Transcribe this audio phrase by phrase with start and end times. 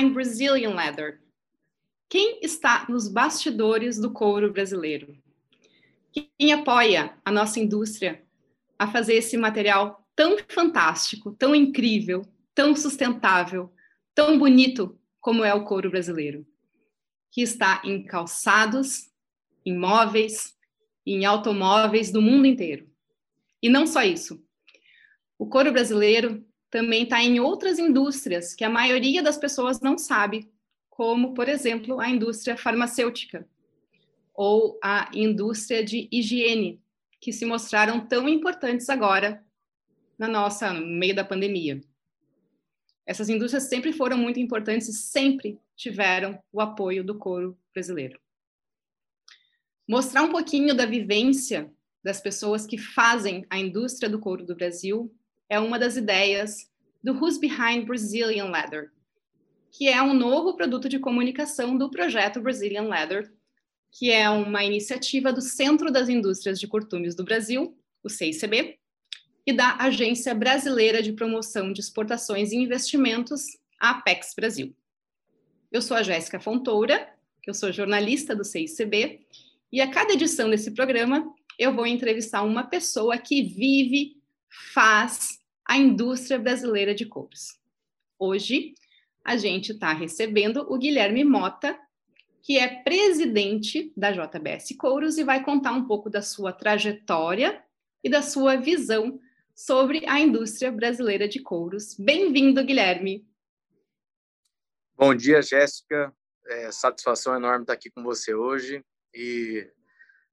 [0.00, 1.20] behind Brazilian leather?
[2.08, 5.16] Quem está nos bastidores do couro brasileiro?
[6.12, 8.22] Quem apoia a nossa indústria
[8.78, 12.22] a fazer esse material tão fantástico, tão incrível,
[12.54, 13.72] tão sustentável,
[14.14, 16.46] tão bonito como é o couro brasileiro?
[17.30, 19.10] Que está em calçados,
[19.64, 20.56] em móveis,
[21.06, 22.88] em automóveis do mundo inteiro.
[23.62, 24.42] E não só isso.
[25.38, 30.48] O couro brasileiro também está em outras indústrias que a maioria das pessoas não sabe,
[30.88, 33.46] como, por exemplo, a indústria farmacêutica
[34.32, 36.80] ou a indústria de higiene,
[37.20, 39.44] que se mostraram tão importantes agora
[40.16, 41.80] na nossa no meio da pandemia.
[43.04, 48.20] Essas indústrias sempre foram muito importantes e sempre tiveram o apoio do couro brasileiro.
[49.88, 51.70] Mostrar um pouquinho da vivência
[52.02, 55.12] das pessoas que fazem a indústria do couro do Brasil
[55.50, 56.70] é uma das ideias
[57.02, 58.92] do Who's Behind Brazilian Leather,
[59.72, 63.32] que é um novo produto de comunicação do projeto Brazilian Leather,
[63.90, 68.78] que é uma iniciativa do Centro das Indústrias de Curtumes do Brasil, o CICB,
[69.44, 73.42] e da Agência Brasileira de Promoção de Exportações e Investimentos,
[73.80, 74.72] a Apex Brasil.
[75.72, 77.12] Eu sou a Jéssica Fontoura,
[77.44, 79.26] eu sou jornalista do CICB,
[79.72, 84.16] e a cada edição desse programa eu vou entrevistar uma pessoa que vive,
[84.72, 85.39] faz
[85.70, 87.56] a indústria brasileira de couros.
[88.18, 88.74] Hoje,
[89.24, 91.78] a gente está recebendo o Guilherme Mota,
[92.42, 97.62] que é presidente da JBS Couros e vai contar um pouco da sua trajetória
[98.02, 99.20] e da sua visão
[99.54, 101.94] sobre a indústria brasileira de couros.
[101.96, 103.24] Bem-vindo, Guilherme.
[104.96, 106.12] Bom dia, Jéssica.
[106.48, 109.70] É, satisfação enorme estar aqui com você hoje e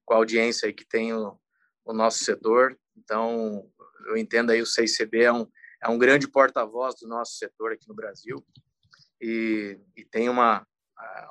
[0.04, 1.38] com a audiência que tem o,
[1.84, 2.76] o nosso setor.
[2.96, 3.70] Então,
[4.06, 5.46] eu entendo aí o CICB é um,
[5.82, 8.44] é um grande porta-voz do nosso setor aqui no Brasil
[9.20, 10.66] e, e tem uma,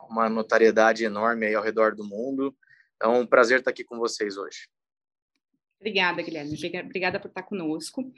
[0.09, 2.56] uma notariedade enorme aí ao redor do mundo.
[2.95, 4.67] Então, é um prazer estar aqui com vocês hoje.
[5.79, 6.57] Obrigada, Guilherme.
[6.83, 8.11] Obrigada por estar conosco.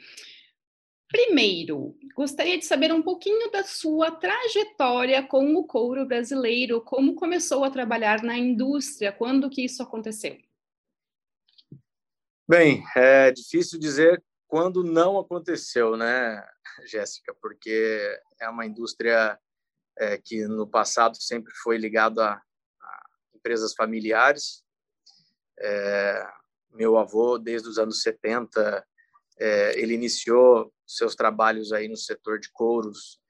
[1.10, 7.64] Primeiro, gostaria de saber um pouquinho da sua trajetória com o couro brasileiro, como começou
[7.64, 10.38] a trabalhar na indústria, quando que isso aconteceu?
[12.48, 16.44] Bem, é difícil dizer quando não aconteceu, né,
[16.86, 17.34] Jéssica?
[17.40, 19.40] Porque é uma indústria
[19.96, 23.04] é, que no passado sempre foi ligada a, a,
[23.36, 24.64] empresas familiares.
[25.60, 26.28] É,
[26.72, 28.86] meu avô, desde os anos 70,
[29.38, 33.22] é, ele iniciou seus trabalhos aí no setor de couros,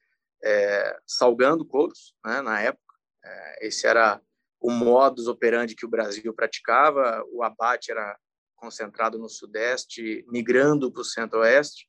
[0.41, 2.96] é, salgando couros, né, na época.
[3.25, 4.22] É, esse era
[4.58, 7.22] o modus operandi que o Brasil praticava.
[7.34, 8.18] O abate era
[8.59, 11.88] concentrado no Sudeste, migrando para o Centro-Oeste.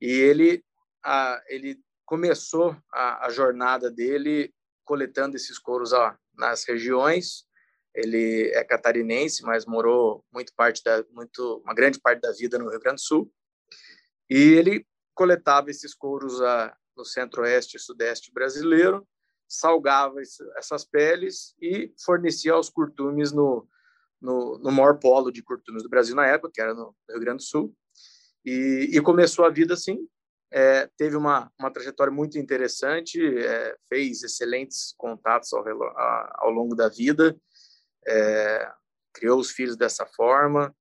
[0.00, 0.64] E ele,
[1.04, 4.52] a, ele começou a, a, jornada dele
[4.84, 7.44] coletando esses couros ó, nas regiões.
[7.94, 12.70] Ele é catarinense, mas morou muito parte da, muito, uma grande parte da vida no
[12.70, 13.32] Rio Grande do Sul.
[14.28, 19.06] E ele coletava esses couros a, no Centro-Oeste e Sudeste brasileiro,
[19.46, 20.20] salgava
[20.56, 23.68] essas peles e fornecia aos curtumes no,
[24.22, 27.38] no, no maior polo de curtumes do Brasil na época, que era no Rio Grande
[27.38, 27.74] do Sul,
[28.44, 29.98] e, e começou a vida assim.
[30.50, 35.64] É, teve uma, uma trajetória muito interessante, é, fez excelentes contatos ao,
[36.34, 37.36] ao longo da vida,
[38.06, 38.70] é,
[39.12, 40.74] criou os filhos dessa forma,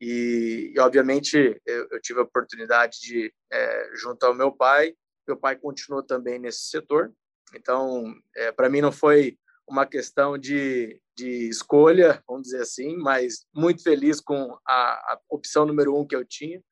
[0.00, 4.94] e, e obviamente eu, eu, tive a oportunidade de, é, junto ao meu pai,
[5.26, 7.12] meu pai continuou também nesse setor,
[7.54, 9.38] então é, para mim não foi
[9.68, 15.66] uma questão de, de escolha, vamos dizer assim, mas muito feliz com a, a opção
[15.66, 16.62] número um que eu tinha.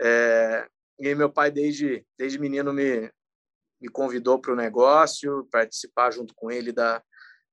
[0.00, 0.66] É,
[0.98, 3.10] e meu pai, desde, desde menino, me,
[3.80, 7.02] me convidou para o negócio, participar junto com ele da,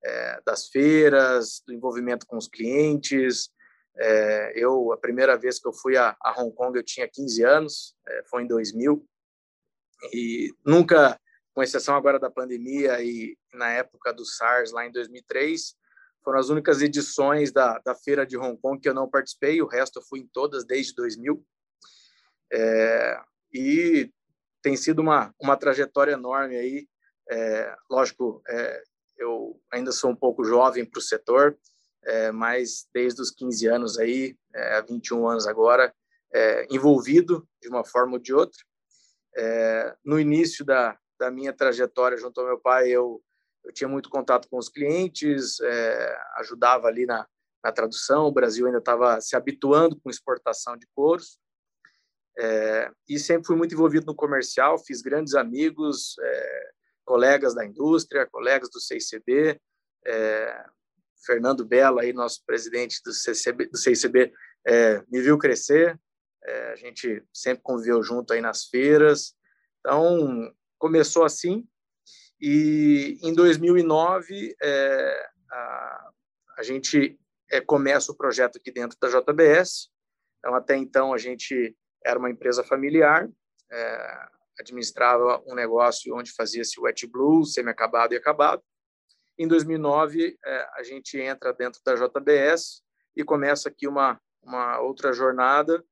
[0.04, 3.50] é, das feiras, do envolvimento com os clientes.
[3.96, 7.44] É, eu, a primeira vez que eu fui a, a Hong Kong, eu tinha 15
[7.44, 9.06] anos, é, foi em 2000,
[10.14, 11.20] e nunca,
[11.54, 15.76] com exceção agora da pandemia e na época do SARS, lá em 2003,
[16.28, 19.66] foram as únicas edições da, da feira de Hong Kong que eu não participei, o
[19.66, 21.42] resto eu fui em todas desde 2000.
[22.52, 23.22] É,
[23.54, 24.12] e
[24.62, 26.86] tem sido uma, uma trajetória enorme aí.
[27.32, 28.84] É, lógico, é,
[29.18, 31.58] eu ainda sou um pouco jovem para o setor,
[32.04, 35.96] é, mas desde os 15 anos aí, é, há 21 anos agora,
[36.34, 38.62] é, envolvido de uma forma ou de outra.
[39.38, 43.24] É, no início da, da minha trajetória junto ao meu pai, eu
[43.64, 47.28] eu tinha muito contato com os clientes, é, ajudava ali na,
[47.64, 48.26] na tradução.
[48.26, 51.40] O Brasil ainda estava se habituando com exportação de couros.
[52.40, 56.70] É, e sempre fui muito envolvido no comercial, fiz grandes amigos, é,
[57.04, 59.60] colegas da indústria, colegas do CICB,
[60.06, 60.66] é,
[61.26, 64.32] Fernando Belo, aí, nosso presidente do, CCB, do CICB,
[64.68, 66.00] é, me viu crescer,
[66.44, 69.34] é, a gente sempre conviveu junto aí nas feiras,
[69.80, 71.68] então começou assim,
[72.40, 76.10] e em 2009 é, a,
[76.58, 77.20] a gente
[77.52, 79.90] é, começa o projeto aqui dentro da JBS,
[80.40, 81.76] então até então a gente
[82.06, 83.30] era uma empresa familiar,
[83.72, 84.28] é,
[84.60, 88.64] administrava um negócio onde fazia-se wet blue, semi-acabado e acabado,
[89.40, 92.82] em 2009, é, a gente entra dentro da JBS
[93.16, 95.84] e começa aqui uma, uma outra jornada,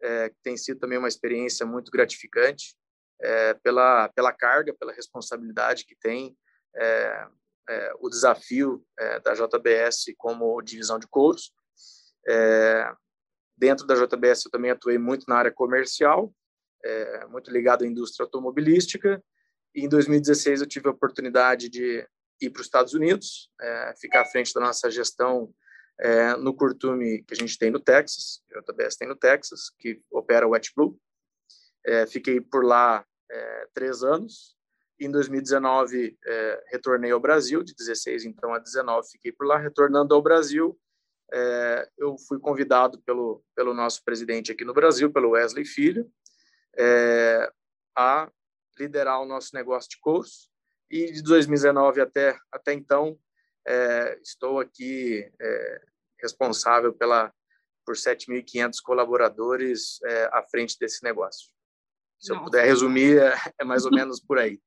[0.00, 2.76] é, que tem sido também uma experiência muito gratificante,
[3.22, 6.36] é, pela, pela carga, pela responsabilidade que tem
[6.76, 7.26] é,
[7.68, 11.52] é, o desafio é, da JBS como divisão de couros.
[13.56, 16.32] dentro da JBS, eu também atuei muito na área comercial,
[17.30, 19.22] muito ligado à indústria automobilística,
[19.74, 22.06] e em 2016 eu tive a oportunidade de
[22.40, 25.52] ir para os Estados Unidos, é, ficar à frente da nossa gestão
[26.00, 30.00] é, no Curtume que a gente tem no Texas, a JBS tem no Texas, que
[30.10, 30.98] opera o WetBlue.
[31.84, 34.56] É, fiquei por lá é, três anos.
[35.00, 39.58] Em 2019, é, retornei ao Brasil, de 16 então a 19 fiquei por lá.
[39.58, 40.78] Retornando ao Brasil,
[41.32, 46.08] é, eu fui convidado pelo, pelo nosso presidente aqui no Brasil, pelo Wesley Filho,
[47.96, 48.30] a
[48.78, 50.48] liderar o nosso negócio de curso
[50.90, 53.18] e de 2019 até, até então,
[53.66, 55.82] é, estou aqui é,
[56.20, 57.32] responsável pela,
[57.84, 61.48] por 7.500 colaboradores é, à frente desse negócio.
[62.22, 64.60] Se eu puder resumir, é, é mais ou menos por aí.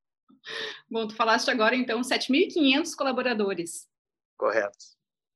[0.91, 3.87] Bom, tu falaste agora, então, 7.500 colaboradores.
[4.37, 4.77] Correto.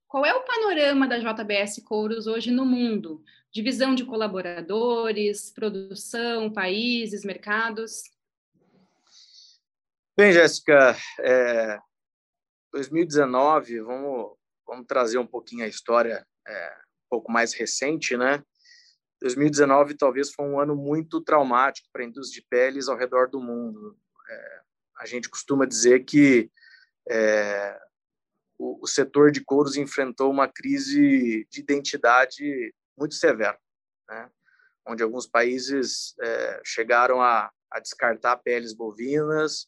[0.05, 3.23] Qual é o panorama da JBS Couros hoje no mundo?
[3.51, 8.03] Divisão de colaboradores, produção, países, mercados?
[10.17, 11.79] Bem, Jéssica, é,
[12.73, 14.37] 2019, vamos,
[14.67, 16.73] vamos trazer um pouquinho a história é,
[17.05, 18.43] um pouco mais recente, né?
[19.21, 23.39] 2019 talvez foi um ano muito traumático para a indústria de peles ao redor do
[23.39, 23.97] mundo.
[24.29, 24.61] É,
[24.99, 26.49] a gente costuma dizer que
[27.09, 27.79] é,
[28.57, 33.57] o, o, setor de couros enfrentou uma crise de identidade muito severa,
[34.07, 34.29] né?
[34.87, 39.67] onde alguns países é, chegaram a, a descartar peles bovinas,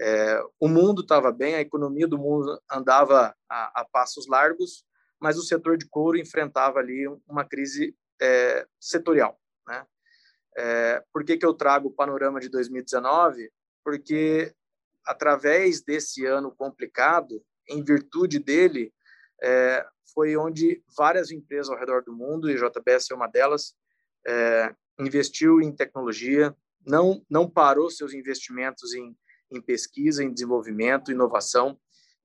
[0.00, 4.84] é, o mundo estava bem, a economia do mundo andava a, a, passos largos,
[5.20, 9.38] mas o setor de couro enfrentava ali uma crise é, setorial.
[9.66, 9.86] Né?
[10.56, 13.50] É, por que, que eu trago o panorama de 2019?
[13.84, 14.52] Porque
[15.04, 18.92] através desse ano complicado, em virtude dele,
[19.42, 23.74] é, foi onde várias empresas ao redor do mundo, e JBS é uma delas,
[24.26, 26.54] é, investiu em tecnologia,
[26.84, 29.16] não, não parou seus investimentos em
[29.50, 31.78] em pesquisa, em desenvolvimento, inovação.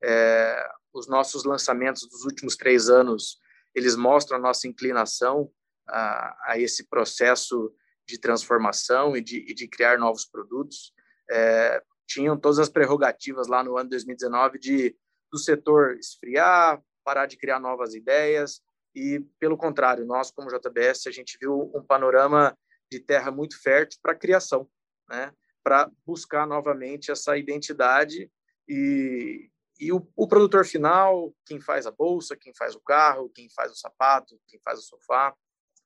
[0.04, 3.40] É, os nossos lançamentos dos últimos três anos,
[3.74, 5.50] eles mostram a nossa inclinação
[5.88, 7.74] a, a esse processo
[8.08, 10.94] de transformação e de, e de criar novos produtos.
[11.30, 14.96] É, tinham todas as prerrogativas lá no ano 2019 de
[15.32, 18.62] do setor esfriar, parar de criar novas ideias
[18.96, 22.56] e, pelo contrário, nós, como JBS, a gente viu um panorama
[22.92, 24.70] de terra muito fértil para criação,
[25.10, 25.34] né?
[25.64, 28.30] para buscar novamente essa identidade
[28.68, 29.50] e,
[29.80, 33.72] e o, o, produtor final, quem faz a bolsa, quem faz o carro, quem faz
[33.72, 35.34] o sapato, quem faz o sofá,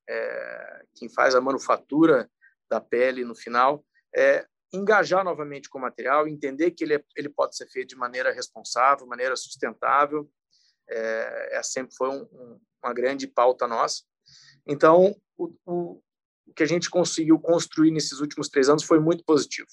[0.07, 2.29] é, quem faz a manufatura
[2.69, 3.83] da pele no final,
[4.15, 7.95] é engajar novamente com o material, entender que ele, é, ele pode ser feito de
[7.95, 10.29] maneira responsável, maneira sustentável,
[10.89, 14.03] é, é sempre foi um, um, uma grande pauta nossa.
[14.65, 16.01] Então, o, o,
[16.45, 19.67] o que a gente conseguiu construir nesses últimos três anos foi muito positivo,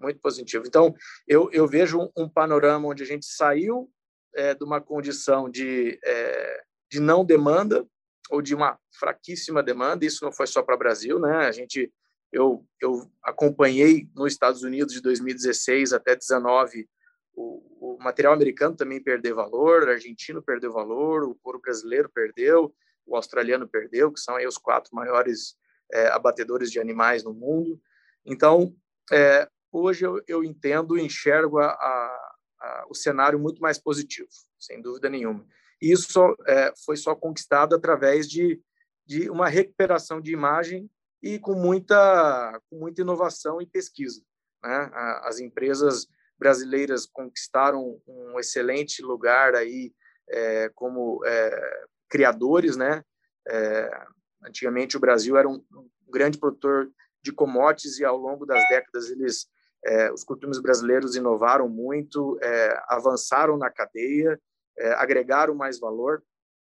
[0.00, 0.64] muito positivo.
[0.66, 0.94] Então,
[1.26, 3.90] eu, eu vejo um panorama onde a gente saiu
[4.34, 7.86] é, de uma condição de, é, de não demanda
[8.30, 10.04] ou de uma fraquíssima demanda.
[10.04, 11.46] Isso não foi só para o Brasil, né?
[11.46, 11.92] A gente
[12.32, 16.88] eu, eu acompanhei nos Estados Unidos de 2016 até 19
[17.36, 22.74] o, o material americano também perdeu valor, o argentino perdeu valor, o couro brasileiro perdeu,
[23.06, 25.56] o australiano perdeu, que são aí os quatro maiores
[25.92, 27.80] é, abatedores de animais no mundo.
[28.24, 28.74] Então,
[29.12, 34.28] é, hoje eu, eu entendo, enxergo a, a, a, o cenário muito mais positivo,
[34.58, 35.46] sem dúvida nenhuma.
[35.80, 38.60] Isso é, foi só conquistado através de,
[39.06, 40.90] de uma recuperação de imagem
[41.22, 44.22] e com muita, com muita inovação e pesquisa.
[44.62, 44.90] Né?
[45.22, 46.06] As empresas
[46.38, 49.92] brasileiras conquistaram um excelente lugar aí
[50.28, 53.02] é, como é, criadores, né?
[53.48, 54.06] É,
[54.46, 56.90] Antigamente, o Brasil era um, um grande produtor
[57.22, 59.46] de commodities e, ao longo das décadas, eles
[59.86, 64.40] É, os curtumes brasileiros inovaram muito, é, avançaram na cadeia,
[64.78, 66.22] é, agregaram mais valor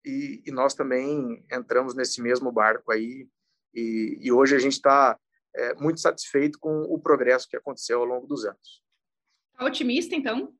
[0.05, 3.27] e, e, nós também entramos nesse mesmo barco aí
[3.73, 5.19] e, e hoje a gente está
[5.55, 8.81] é, muito satisfeito com o progresso que aconteceu ao longo dos anos.
[9.53, 10.53] Está otimista, então?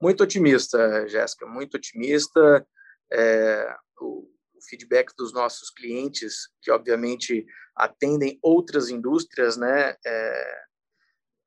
[0.00, 2.66] Muito otimista, Jéssica, muito otimista.
[3.12, 7.44] É, o, o, feedback dos nossos clientes, que obviamente
[7.76, 9.96] atendem outras indústrias, né?
[10.04, 10.62] É,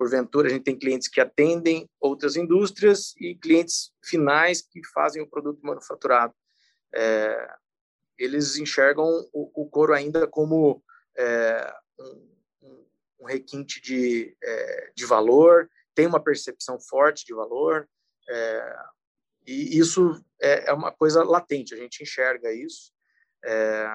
[0.04, 5.30] porventura, a gente tem clientes que atendem outras indústrias e clientes finais que fazem o
[5.30, 6.34] produto manufaturado.
[6.94, 7.56] É,
[8.18, 10.84] eles enxergam o, o couro ainda como
[11.18, 12.86] é, um,
[13.22, 17.88] um, requinte de, é, de valor, tem uma percepção forte de valor,
[18.30, 18.76] é,
[19.48, 22.92] e isso é, é, uma coisa latente, a gente enxerga isso.
[23.46, 23.88] É,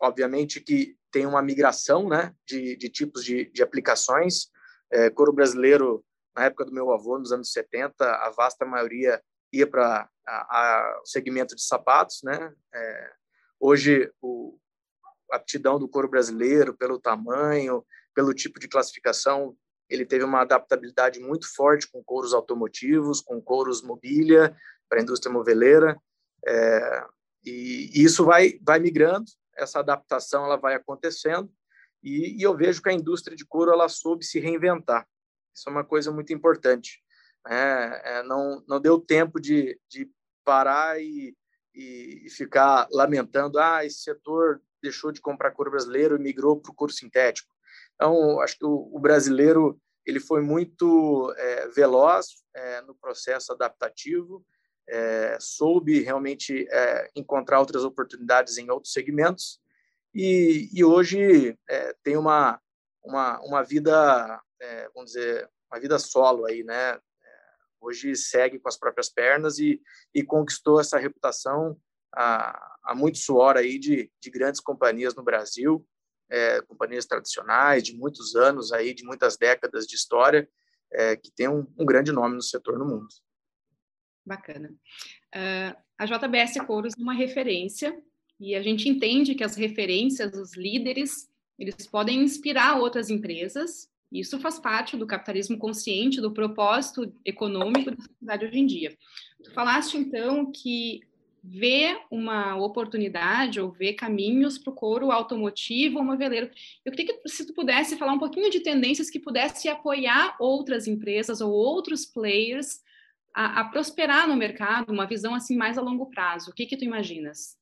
[0.00, 4.50] obviamente que tem uma migração né, de, de tipos de, de aplicações.
[4.90, 6.04] É, couro brasileiro,
[6.36, 10.08] na época do meu avô, nos anos 70, a vasta maioria ia para
[11.02, 12.20] o segmento de sapatos.
[12.22, 12.52] Né?
[12.74, 13.12] É,
[13.60, 14.58] hoje, o,
[15.32, 19.56] a aptidão do couro brasileiro, pelo tamanho, pelo tipo de classificação,
[19.88, 24.54] ele teve uma adaptabilidade muito forte com couros automotivos, com couros mobília
[24.88, 25.96] para a indústria moveleira,
[26.46, 27.04] é,
[27.44, 29.26] e, e, isso vai vai migrando,
[29.56, 31.50] essa adaptação ela vai acontecendo,
[32.02, 35.06] e, e, eu vejo que a indústria de couro ela soube se reinventar.
[35.54, 37.02] Isso é uma coisa muito importante.
[37.46, 40.10] É, é, não não deu tempo de, de
[40.44, 41.36] parar e,
[41.74, 46.74] e, ficar lamentando, ah, esse setor deixou de comprar couro brasileiro e migrou para o
[46.74, 47.50] couro sintético.
[47.94, 54.44] Então, acho que o, o brasileiro ele foi muito é, veloz é, no processo adaptativo,
[54.88, 59.60] é, soube realmente é, encontrar outras oportunidades em outros segmentos
[60.14, 62.60] e, e hoje é, tem uma,
[63.02, 66.98] uma, uma vida, é, vamos dizer, uma vida solo aí, né?
[67.80, 69.80] Hoje segue com as próprias pernas e,
[70.12, 71.78] e conquistou essa reputação
[72.12, 75.86] há, há muito suor aí de, de grandes companhias no Brasil
[76.30, 80.48] é, companhias tradicionais de muitos anos aí, de muitas décadas de história,
[80.92, 83.08] é, que tem um, um, grande nome no setor no mundo.
[84.24, 84.68] Bacana.
[85.34, 87.98] Uh, a JBS Couros é uma referência
[88.40, 91.28] e a gente entende que as referências, os líderes,
[91.58, 93.90] eles podem inspirar outras empresas.
[94.12, 98.96] Isso faz parte do capitalismo consciente, do propósito econômico da sociedade hoje em dia.
[99.42, 101.00] Tu falaste então que
[101.42, 106.50] ver uma oportunidade ou ver caminhos para o couro automotivo ou moveleiro.
[106.84, 110.86] Eu queria que se tu pudesse falar um pouquinho de tendências que pudesse apoiar outras
[110.86, 112.80] empresas ou outros players
[113.34, 116.50] a, a prosperar no mercado, uma visão assim mais a longo prazo.
[116.50, 117.57] O que que tu imaginas?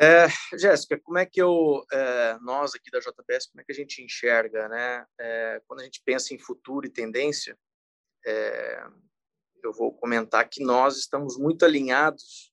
[0.00, 3.74] É, Jéssica, como é que eu, é, nós aqui da JBS, como é que a
[3.74, 5.04] gente enxerga, né?
[5.18, 7.58] É, quando a gente pensa em futuro e tendência,
[9.64, 12.52] eu vou comentar que nós estamos muito alinhados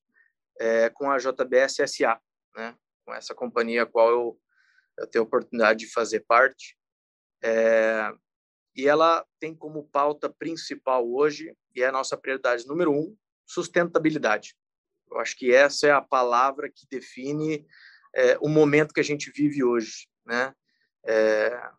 [0.94, 2.18] com a JBS SA,
[2.56, 2.74] né?
[3.04, 4.40] com essa companhia a qual eu,
[4.98, 6.78] eu tenho a oportunidade de fazer parte.
[8.74, 13.14] E ela tem como pauta principal hoje, e é a nossa prioridade número um,
[13.46, 14.56] sustentabilidade.
[15.10, 17.66] Eu acho que essa é a palavra que define
[18.14, 20.08] é, o momento que a gente vive hoje.
[20.24, 20.52] Né?
[21.06, 21.70] É,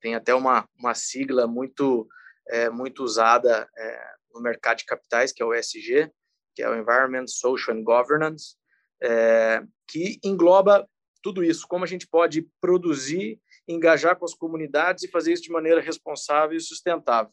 [0.00, 2.08] tem até uma, uma sigla muito,
[2.48, 6.10] é, muito usada é, no mercado de capitais, que é o ESG,
[6.54, 8.56] que é o Environment, Social and Governance,
[9.02, 10.88] é, que engloba
[11.22, 15.52] tudo isso, como a gente pode produzir, engajar com as comunidades e fazer isso de
[15.52, 17.32] maneira responsável e sustentável.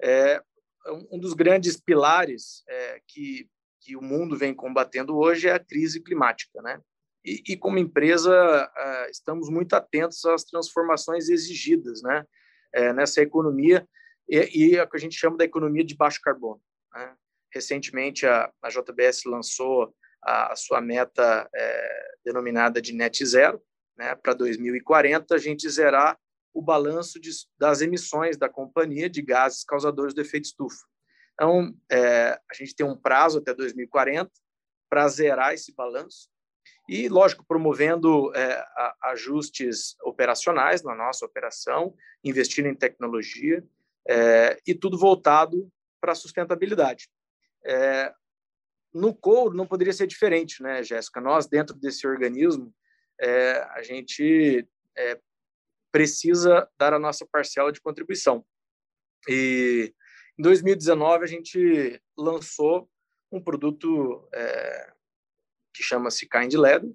[0.00, 0.40] É,
[1.10, 2.64] um dos grandes pilares
[3.06, 3.46] que,
[3.80, 6.80] que o mundo vem combatendo hoje é a crise climática, né?
[7.24, 8.32] E, e como empresa,
[8.76, 12.24] é, estamos muito atentos às transformações exigidas, né?
[12.72, 13.86] É, nessa economia
[14.30, 16.62] e, e é que a gente chama da economia de baixo carbono.
[16.94, 17.16] Né?
[17.52, 23.60] Recentemente, a, a, JBS lançou a, a sua meta é, denominada de net zero,
[23.98, 24.14] né?
[24.14, 26.16] para 2040 a gente zerar
[26.54, 30.86] o balanço de, das emissões da companhia de gases causadores do efeito estufa.
[31.40, 34.30] Então, é, a gente tem um prazo até 2040
[34.90, 36.28] para zerar esse balanço
[36.86, 38.62] e, lógico, promovendo é,
[39.04, 43.66] ajustes operacionais na nossa operação, investindo em tecnologia,
[44.06, 47.08] é, e tudo voltado para a sustentabilidade.
[47.64, 48.12] É,
[48.92, 51.22] no couro não poderia ser diferente, né, Jéssica?
[51.22, 52.70] Nós, dentro desse organismo,
[53.18, 55.18] é, a gente é,
[55.90, 58.44] precisa dar a nossa parcela de contribuição.
[59.26, 59.94] E
[60.40, 62.88] em 2019 a gente lançou
[63.30, 64.92] um produto é,
[65.74, 66.90] que chama-se Kind Leather.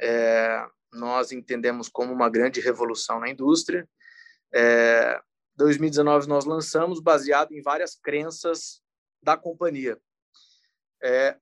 [0.00, 3.88] É, nós entendemos como uma grande revolução na indústria
[4.54, 5.20] É,
[5.56, 8.80] 2019 nós lançamos baseado em várias crenças
[9.20, 10.00] da companhia.
[11.02, 11.36] É,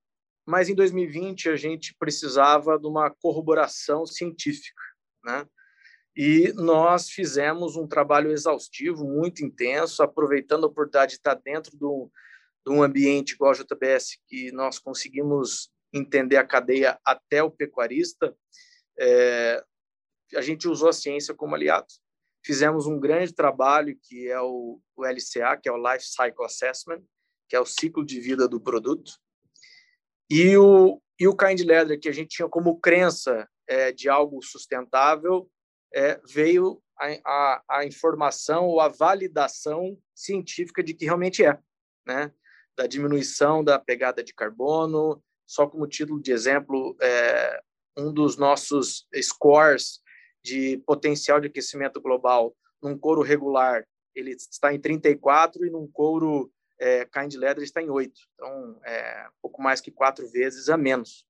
[0.47, 4.81] mas em 2020 a gente precisava de uma corroboração científica,
[5.23, 5.47] né?
[6.21, 12.11] E nós fizemos um trabalho exaustivo, muito intenso, aproveitando a oportunidade de estar dentro do,
[12.67, 18.37] de um ambiente igual a JBS, que nós conseguimos entender a cadeia até o pecuarista,
[18.99, 19.63] é,
[20.35, 21.87] a gente usou a ciência como aliado.
[22.45, 27.05] Fizemos um grande trabalho que é o, o LCA, que é o Life Cycle Assessment,
[27.49, 29.13] que é o ciclo de vida do produto,
[30.29, 34.43] e o, e o Kind Leather, que a gente tinha como crença é, de algo
[34.43, 35.49] sustentável,
[35.95, 41.59] é, veio a, a, a, informação ou a validação científica de que realmente é,
[42.07, 42.33] né?
[42.77, 45.23] Da diminuição da pegada de carbono.
[45.47, 47.61] Só como título de exemplo, é,
[47.97, 50.01] um dos nossos scores
[50.45, 53.85] de potencial de aquecimento global num couro regular
[54.19, 58.13] ele está em 34 e num couro é, kind leather está em 8.
[58.35, 61.25] Então, é pouco mais que quatro vezes a menos.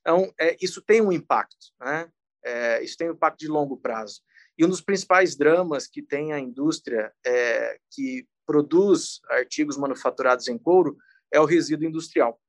[0.00, 2.10] Então, é, isso tem um impacto, né?
[2.44, 4.20] É, isso tem um impacto de longo prazo.
[4.56, 10.58] E um dos principais dramas que tem a indústria é, que produz artigos manufaturados em
[10.58, 10.96] couro
[11.32, 12.40] é o resíduo industrial.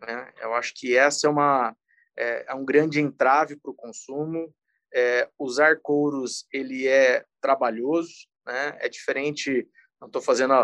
[0.00, 0.32] Né?
[0.40, 1.76] Eu acho que essa é, uma,
[2.16, 4.54] é, é um grande entrave para o consumo.
[4.94, 8.76] É, usar couros ele é trabalhoso, né?
[8.80, 9.68] é diferente.
[10.00, 10.54] Não estou fazendo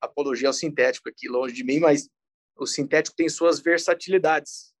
[0.00, 2.08] apologia ao sintético aqui longe de mim, mas
[2.56, 4.74] o sintético tem suas versatilidades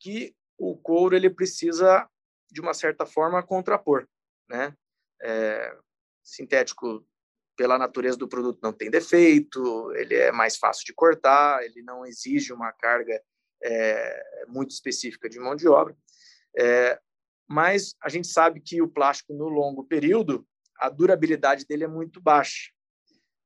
[0.00, 2.08] que o couro ele precisa
[2.54, 4.08] de uma certa forma, contrapor.
[4.48, 4.74] Né?
[5.22, 5.76] É,
[6.22, 7.04] sintético,
[7.56, 12.06] pela natureza do produto, não tem defeito, ele é mais fácil de cortar, ele não
[12.06, 13.20] exige uma carga
[13.62, 15.96] é, muito específica de mão de obra.
[16.56, 16.98] É,
[17.48, 20.46] mas a gente sabe que o plástico, no longo período,
[20.78, 22.70] a durabilidade dele é muito baixa.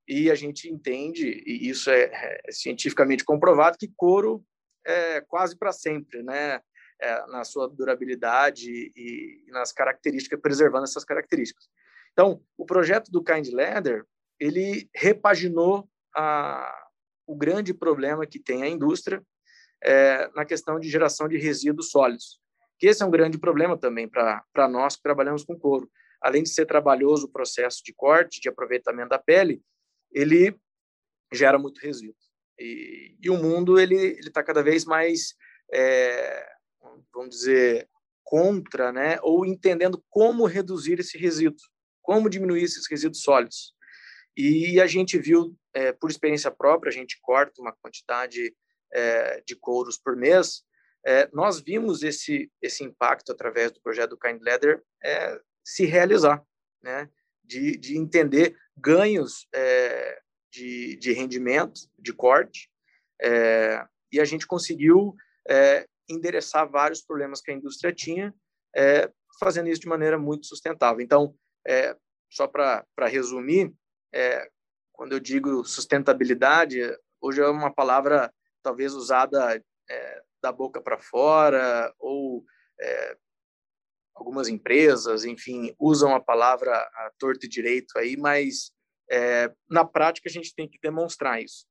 [0.07, 2.11] E a gente entende, e isso é,
[2.47, 4.45] é cientificamente comprovado, que couro
[4.87, 6.63] é quase para sempre, né?
[7.01, 11.69] É, na sua durabilidade e, e, nas características, preservando essas características.
[12.13, 14.05] Então, o projeto do Kind Leather,
[14.41, 16.89] ele repaginou a,
[17.27, 19.23] o grande problema que tem a indústria
[19.83, 22.41] é, na questão de geração de resíduos sólidos,
[22.79, 25.91] que esse é um grande problema também para nós que trabalhamos com couro.
[26.21, 29.63] Além de ser trabalhoso o processo de corte, de aproveitamento da pele,
[30.13, 30.59] ele
[31.33, 32.17] gera muito resíduo.
[32.59, 35.35] E, e o mundo ele está cada vez mais
[35.73, 36.58] é,
[37.13, 37.89] vamos dizer,
[38.25, 41.57] contra, né, ou entendendo como reduzir esse resíduo,
[42.03, 43.75] como diminuir esses resíduos sólidos.
[44.37, 48.55] E a gente viu, é, por experiência própria, a gente corta uma quantidade
[48.93, 50.63] é, de couros por mês,
[51.07, 56.45] é, nós vimos esse, esse impacto através do projeto do Kind Leather é, se realizar,
[56.83, 57.09] né,
[57.43, 62.71] de, de entender ganhos é, de, de rendimento, de corte,
[63.23, 65.15] é, e a gente conseguiu
[66.09, 68.35] endereçar vários problemas que a indústria tinha,
[68.77, 71.01] é, fazendo isso de maneira muito sustentável.
[71.01, 71.35] Então,
[71.67, 71.97] é,
[72.31, 73.73] só para resumir,
[74.13, 74.49] é,
[74.93, 76.81] quando eu digo sustentabilidade,
[77.21, 82.45] hoje é uma palavra talvez usada é, da boca para fora, ou
[82.81, 83.17] é,
[84.15, 88.73] algumas empresas, enfim, usam a palavra a torto e direito aí, mas
[89.11, 91.67] é, na prática a gente tem que demonstrar isso.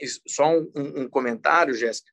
[0.00, 2.10] isso só um, um comentário, Jéssica.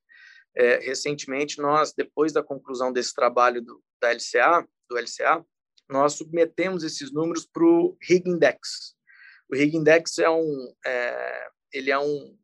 [0.57, 5.45] É, recentemente, nós, depois da conclusão desse trabalho do, da LCA, do LCA,
[5.89, 8.95] nós submetemos esses números para o RIG Index.
[9.49, 12.37] O RIG Index é um, é, ele é um,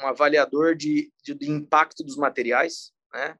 [0.00, 3.38] um avaliador de, de, de, impacto dos materiais, né?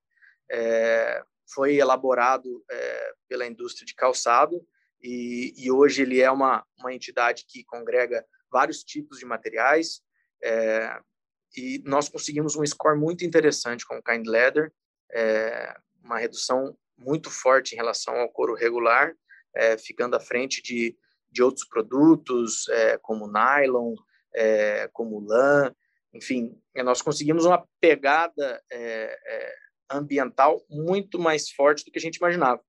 [0.50, 4.64] É, foi elaborado é, pela indústria de calçado
[5.02, 10.00] e, e, hoje ele é uma, uma entidade que congrega vários tipos de materiais,
[10.42, 11.00] é,
[11.56, 14.72] e nós conseguimos um score muito interessante com o Kind Leather,
[15.12, 19.14] é, uma redução muito forte em relação ao couro regular,
[19.54, 20.96] é, ficando à frente de,
[21.30, 23.94] de outros produtos, é, como nylon,
[24.34, 25.74] é, como lã,
[26.12, 29.54] enfim, nós conseguimos uma pegada é, é,
[29.90, 32.60] ambiental muito mais forte do que a gente imaginava.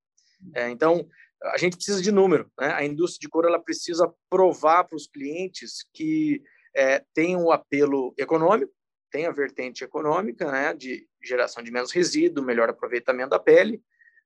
[0.69, 1.07] então,
[1.43, 2.73] a gente precisa de número, né?
[2.73, 6.41] A indústria de couro ela precisa provar para os clientes que
[6.75, 8.73] é, tem um apelo econômico,
[9.11, 13.81] tem a vertente econômica, né, de geração de menos resíduo, melhor aproveitamento da pele,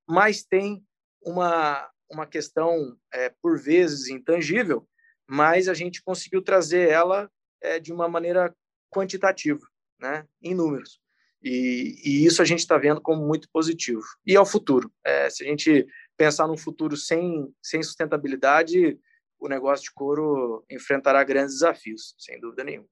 [0.07, 0.83] mas tem
[1.21, 4.87] uma, uma questão, é, por vezes, intangível,
[5.27, 7.29] mas a gente conseguiu trazer ela
[7.61, 8.53] é, de uma maneira
[8.89, 9.61] quantitativa,
[9.99, 10.99] né, em números.
[11.41, 14.03] E, e isso a gente está vendo como muito positivo.
[14.25, 14.91] E ao futuro.
[15.05, 18.99] É, se a gente pensar num futuro sem, sem sustentabilidade,
[19.39, 22.87] o negócio de couro enfrentará grandes desafios, sem dúvida nenhuma.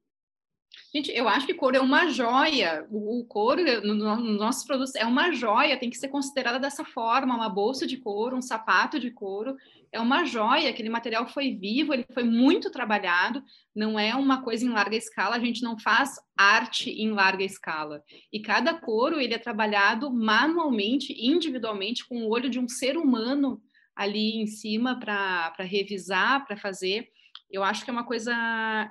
[0.93, 2.87] Gente, eu acho que couro é uma joia.
[2.89, 7.35] O, couro, nos no nossos produtos, é uma joia, tem que ser considerada dessa forma.
[7.35, 9.55] Uma bolsa de couro, um sapato de couro,
[9.91, 10.69] é uma joia.
[10.69, 13.43] Aquele material foi vivo, ele foi muito trabalhado,
[13.75, 15.35] não é uma coisa em larga escala.
[15.35, 18.01] A gente não faz arte em larga escala.
[18.31, 23.61] E cada couro, ele é trabalhado manualmente, individualmente, com o olho de um ser humano
[23.97, 27.11] ali em cima para revisar, para fazer
[27.49, 28.33] eu acho que é uma coisa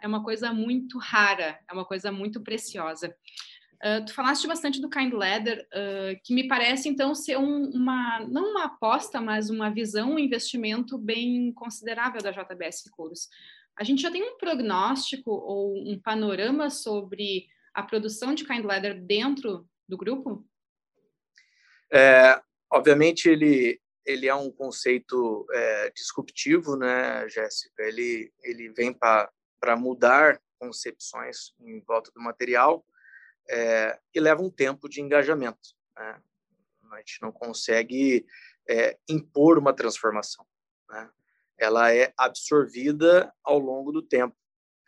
[0.03, 3.15] é uma coisa muito rara, é uma coisa muito preciosa.
[3.77, 8.21] Uh, tu falaste bastante do Kind Leather, uh, que me parece então ser um, uma
[8.21, 13.29] não uma aposta, mas uma visão, um investimento bem considerável da JBS Couros.
[13.79, 18.99] A gente já tem um prognóstico ou um panorama sobre a produção de Kind Leather
[18.99, 20.43] dentro do grupo?
[21.93, 22.41] É,
[22.73, 27.83] obviamente ele ele é um conceito é, disruptivo, né, Jéssica?
[27.83, 32.87] Ele, ele vem para mudar concepções em volta do material
[33.49, 35.75] é, e leva um tempo de engajamento.
[35.97, 36.23] Né?
[36.93, 38.25] A gente não consegue
[38.69, 40.47] é, impor uma transformação.
[40.89, 41.11] Né?
[41.59, 44.37] Ela é absorvida ao longo do tempo.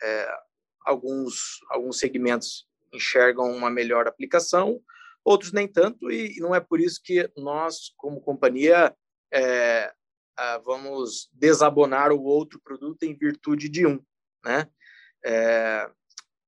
[0.01, 0.39] É,
[0.85, 4.81] alguns, alguns segmentos enxergam uma melhor aplicação,
[5.25, 8.97] outros nem tanto, e não é por isso que nós, como companhia,
[9.33, 9.93] é,
[10.65, 14.03] vamos desabonar o outro produto em virtude de um,
[14.45, 14.69] né?
[15.25, 15.91] É,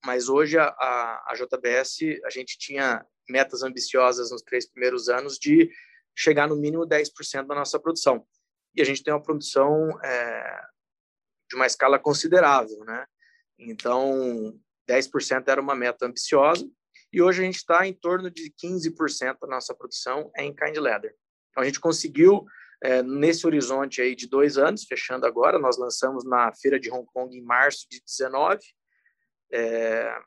[0.04, 5.38] mas hoje a, a, a, JBS a gente tinha metas ambiciosas nos três primeiros anos
[5.38, 5.70] de
[6.16, 8.26] chegar no mínimo 10% da nossa produção
[8.74, 10.60] e a gente tem uma produção é,
[11.48, 13.04] de uma escala considerável, né?
[13.58, 16.68] Então 10% era uma meta ambiciosa
[17.12, 20.76] e hoje a gente está em torno de 15% da nossa produção é em kind
[20.76, 21.14] leather.
[21.50, 22.46] Então a gente conseguiu
[22.82, 27.06] é, nesse horizonte aí de dois anos, fechando agora, nós lançamos na Feira de Hong
[27.12, 28.60] Kong em março de 19,
[29.52, 30.18] é,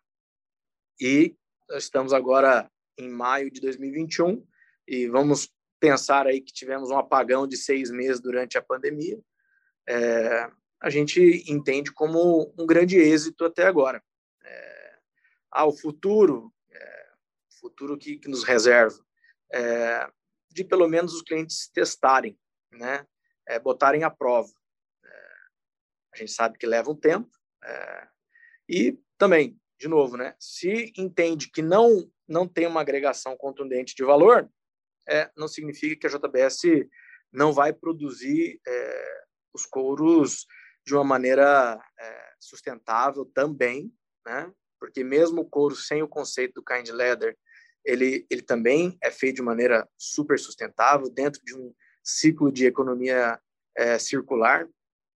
[0.99, 1.35] e
[1.71, 4.45] estamos agora em maio de 2021,
[4.87, 9.19] e vamos pensar aí que tivemos um apagão de seis meses durante a pandemia,
[9.89, 14.03] é, a gente entende como um grande êxito até agora.
[14.43, 14.95] É,
[15.51, 17.09] ah, o futuro, é,
[17.59, 18.99] futuro que, que nos reserva,
[19.51, 20.07] é,
[20.51, 22.37] de pelo menos os clientes testarem
[22.77, 23.05] né,
[23.47, 24.51] é, botarem à prova.
[25.03, 25.33] É,
[26.13, 27.29] a gente sabe que leva um tempo.
[27.63, 28.07] É,
[28.69, 34.03] e também, de novo, né, se entende que não, não tem uma agregação contundente de
[34.03, 34.49] valor,
[35.07, 36.62] é, não significa que a JBS
[37.31, 40.45] não vai produzir é, os couros
[40.86, 43.93] de uma maneira é, sustentável também,
[44.25, 44.51] né?
[44.79, 47.38] Porque mesmo o couro sem o conceito do kind leather,
[47.86, 53.39] ele, ele também é feito de maneira super sustentável dentro de um ciclo de economia
[53.75, 54.67] é, circular.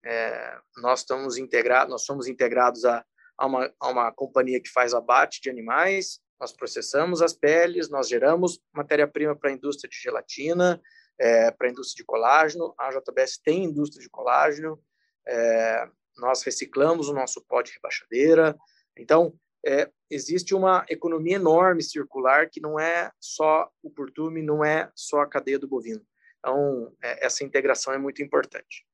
[0.04, 3.04] É, nós estamos integrados, nós somos integrados a,
[3.38, 6.19] a, uma, a uma companhia que faz abate de animais.
[6.39, 10.82] Nós processamos as peles, nós geramos matéria-prima para a indústria de gelatina,
[11.19, 12.73] é, para a indústria de colágeno.
[12.80, 14.82] A JBS tem indústria de colágeno.
[15.28, 18.58] É, nós reciclamos o nosso pó de rebaixadeira.
[18.95, 19.34] Então,
[19.65, 25.21] é, existe uma economia enorme circular que não é só o curtume, não é só
[25.21, 26.02] a cadeia do bovino.
[26.48, 28.86] Então, é, essa integração é muito importante.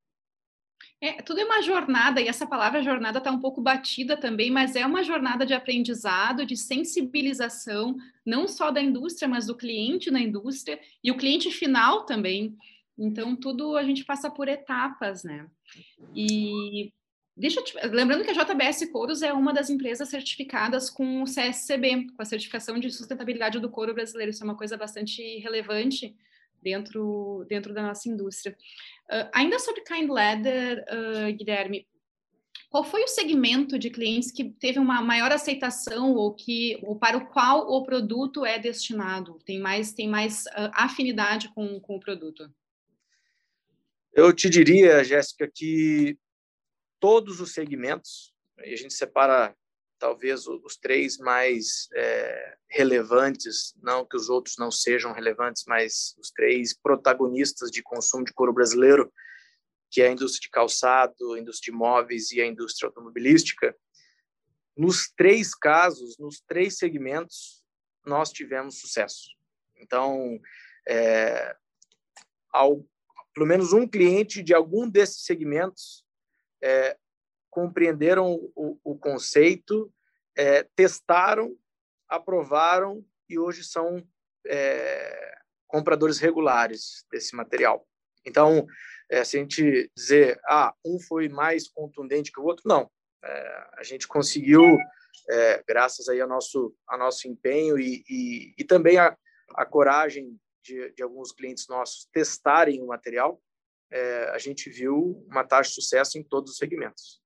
[1.00, 4.76] É, tudo é uma jornada, e essa palavra jornada está um pouco batida também, mas
[4.76, 10.20] é uma jornada de aprendizado, de sensibilização, não só da indústria, mas do cliente na
[10.20, 12.58] indústria e o cliente final também.
[12.98, 15.46] Então, tudo a gente passa por etapas, né?
[16.16, 16.92] E
[17.38, 17.76] deixa te...
[17.88, 22.26] lembrando que a JBS Couros é uma das empresas certificadas com o CSCB, com a
[22.26, 24.32] certificação de sustentabilidade do couro brasileiro.
[24.32, 26.16] Isso é uma coisa bastante relevante
[26.64, 28.58] dentro, dentro da nossa indústria.
[29.12, 31.88] Uh, ainda sobre Kind Leather, uh, Guilherme,
[32.70, 37.18] qual foi o segmento de clientes que teve uma maior aceitação ou que ou para
[37.18, 39.38] o qual o produto é destinado?
[39.46, 42.52] Tem mais tem mais uh, afinidade com, com o produto?
[44.12, 46.18] Eu te diria, Jéssica, que
[47.00, 49.56] todos os segmentos, a gente separa
[50.04, 56.30] talvez os três mais é, relevantes, não que os outros não sejam relevantes, mas os
[56.30, 59.10] três protagonistas de consumo de couro brasileiro,
[59.90, 63.74] que é a indústria de calçado, a indústria de móveis e a indústria automobilística.
[64.76, 67.64] Nos três casos, nos três segmentos,
[68.06, 69.30] nós tivemos sucesso.
[69.78, 70.38] Então,
[70.86, 71.56] é,
[72.52, 72.86] ao,
[73.34, 76.04] pelo menos um cliente de algum desses segmentos
[76.62, 76.98] é,
[77.54, 79.94] compreenderam o, o conceito,
[80.36, 81.56] é, testaram,
[82.10, 84.04] aprovaram e hoje são
[84.48, 85.38] é,
[85.68, 87.88] compradores regulares desse material.
[88.26, 88.66] Então,
[89.08, 92.90] é, se a gente dizer, ah, um foi mais contundente que o outro, não.
[93.24, 94.80] É, a gente conseguiu,
[95.30, 99.16] é, graças aí ao nosso, ao nosso empenho e, e, e também a,
[99.54, 103.40] a coragem de, de, alguns clientes nossos testarem o material,
[103.92, 107.23] é, a gente viu uma taxa de sucesso em todos os segmentos.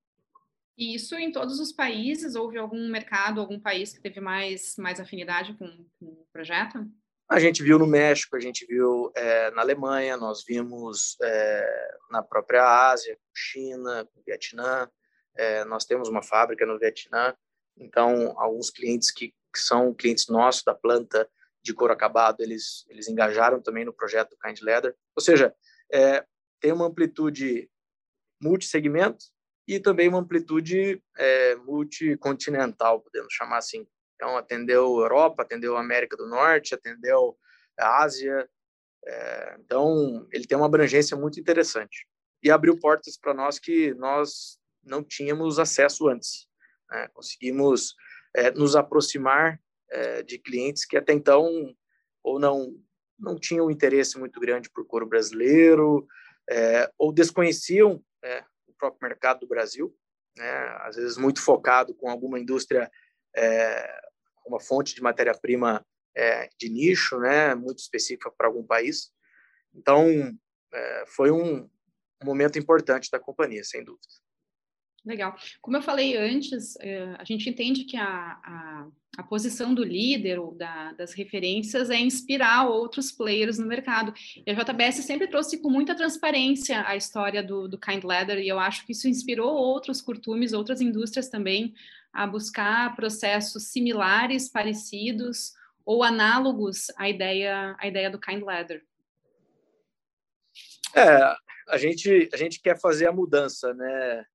[0.78, 2.36] E isso em todos os países?
[2.36, 5.68] Houve algum mercado, algum país que teve mais, mais afinidade com,
[6.00, 6.86] com o projeto?
[7.28, 12.22] A gente viu no México, a gente viu é, na Alemanha, nós vimos é, na
[12.22, 14.90] própria Ásia, China, Vietnã.
[15.36, 17.36] É, nós temos uma fábrica no Vietnã,
[17.76, 21.30] então alguns clientes que, que, são clientes nossos da planta
[21.62, 24.96] de couro acabado, eles eles engajaram também no projeto do Kind Leather.
[25.16, 25.54] Ou seja,
[25.92, 26.24] é,
[26.60, 27.70] tem uma amplitude
[28.42, 29.26] multissegmento
[29.68, 33.86] e também uma amplitude é, multicontinental, podemos chamar assim.
[34.16, 37.38] Então, atendeu Europa, atendeu América do Norte, atendeu
[37.78, 38.50] a Ásia.
[39.06, 42.08] É, então, ele tem uma abrangência muito interessante.
[42.42, 46.48] E abriu portas para nós que nós não tínhamos acesso antes.
[46.90, 47.08] Né?
[47.14, 47.94] Conseguimos
[48.36, 51.76] é, nos aproximar é, de clientes que até então
[52.24, 52.76] ou não
[53.20, 56.06] não tinham interesse muito grande por couro brasileiro
[56.48, 58.44] é, ou desconheciam é,
[58.78, 59.96] próprio mercado do Brasil,
[60.38, 60.78] né?
[60.82, 62.90] às vezes muito focado com alguma indústria
[63.36, 64.02] é,
[64.46, 65.86] uma fonte de matéria-prima
[66.16, 69.12] é, de nicho, né, muito específica para algum país.
[69.74, 70.08] Então,
[70.74, 71.70] é, foi um,
[72.24, 74.08] momento importante da companhia, sem dúvida.
[75.08, 75.38] Legal.
[75.62, 80.38] Como eu falei antes, é, a gente entende que a, a, a posição do líder
[80.38, 84.14] ou da, das referências é inspirar outros players no mercado.
[84.46, 88.50] E a JBS sempre trouxe com muita transparência a história do, do Kind Leather, e
[88.50, 91.74] eu acho que isso inspirou outros curtumes, outras indústrias também
[92.12, 95.54] a buscar processos similares, parecidos
[95.86, 98.84] ou análogos à ideia, à ideia do Kind Leather?
[100.94, 101.34] É,
[101.70, 104.26] a gente, a gente quer fazer a mudança, né,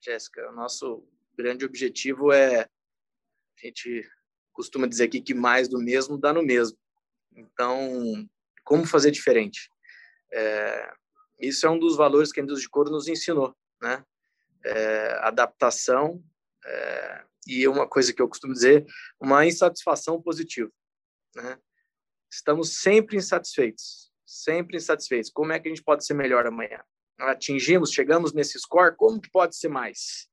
[0.00, 0.48] Jéssica?
[0.48, 4.08] O nosso grande objetivo é, a gente
[4.52, 6.78] costuma dizer aqui que mais do mesmo dá no mesmo.
[7.34, 8.28] Então,
[8.64, 9.70] como fazer diferente?
[10.32, 10.92] É,
[11.38, 14.04] isso é um dos valores que a indústria de couro nos ensinou, né?
[14.62, 16.22] É, adaptação
[16.64, 18.86] é, e uma coisa que eu costumo dizer,
[19.18, 20.70] uma insatisfação positiva.
[21.34, 21.58] Né?
[22.30, 25.30] Estamos sempre insatisfeitos, sempre insatisfeitos.
[25.30, 26.84] Como é que a gente pode ser melhor amanhã?
[27.20, 30.28] Atingimos, chegamos nesse score, como que pode ser mais?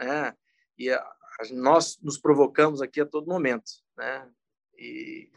[0.00, 0.34] Né?
[0.78, 4.28] E a, a, nós nos provocamos aqui a todo momento, né?
[4.76, 5.30] E,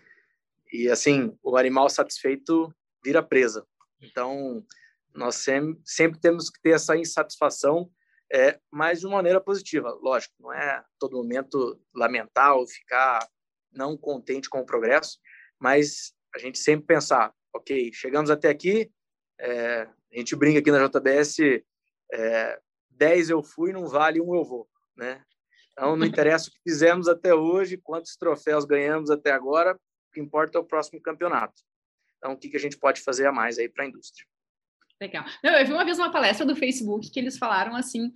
[0.72, 3.66] e assim, o animal satisfeito vira presa.
[4.02, 4.66] Então,
[5.14, 7.92] nós sempre, sempre temos que ter essa insatisfação
[8.32, 9.90] é, mas de uma maneira positiva.
[10.02, 13.28] Lógico, não é todo momento lamentar ou ficar
[13.72, 15.20] não contente com o progresso,
[15.60, 18.92] mas a gente sempre pensar, ok, chegamos até aqui,
[19.40, 21.38] é, a gente brinca aqui na JBS,
[22.12, 22.60] é,
[22.92, 25.22] 10 eu fui, não vale um eu vou, né?
[25.74, 30.22] Então, não interessa o que fizemos até hoje, quantos troféus ganhamos até agora, o que
[30.22, 31.62] importa é o próximo campeonato.
[32.18, 34.26] Então, o que, que a gente pode fazer a mais aí para a indústria?
[35.02, 35.26] Legal.
[35.44, 38.14] Não, eu vi uma vez uma palestra do Facebook que eles falaram assim: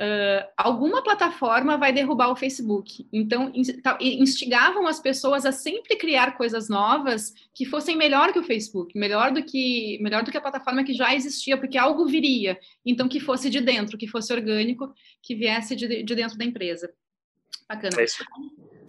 [0.00, 3.06] uh, alguma plataforma vai derrubar o Facebook.
[3.12, 3.52] Então,
[4.00, 9.32] instigavam as pessoas a sempre criar coisas novas que fossem melhor que o Facebook, melhor
[9.32, 12.58] do que melhor do que a plataforma que já existia, porque algo viria.
[12.84, 16.92] Então, que fosse de dentro, que fosse orgânico, que viesse de, de dentro da empresa.
[17.68, 17.96] Bacana.
[18.00, 18.06] É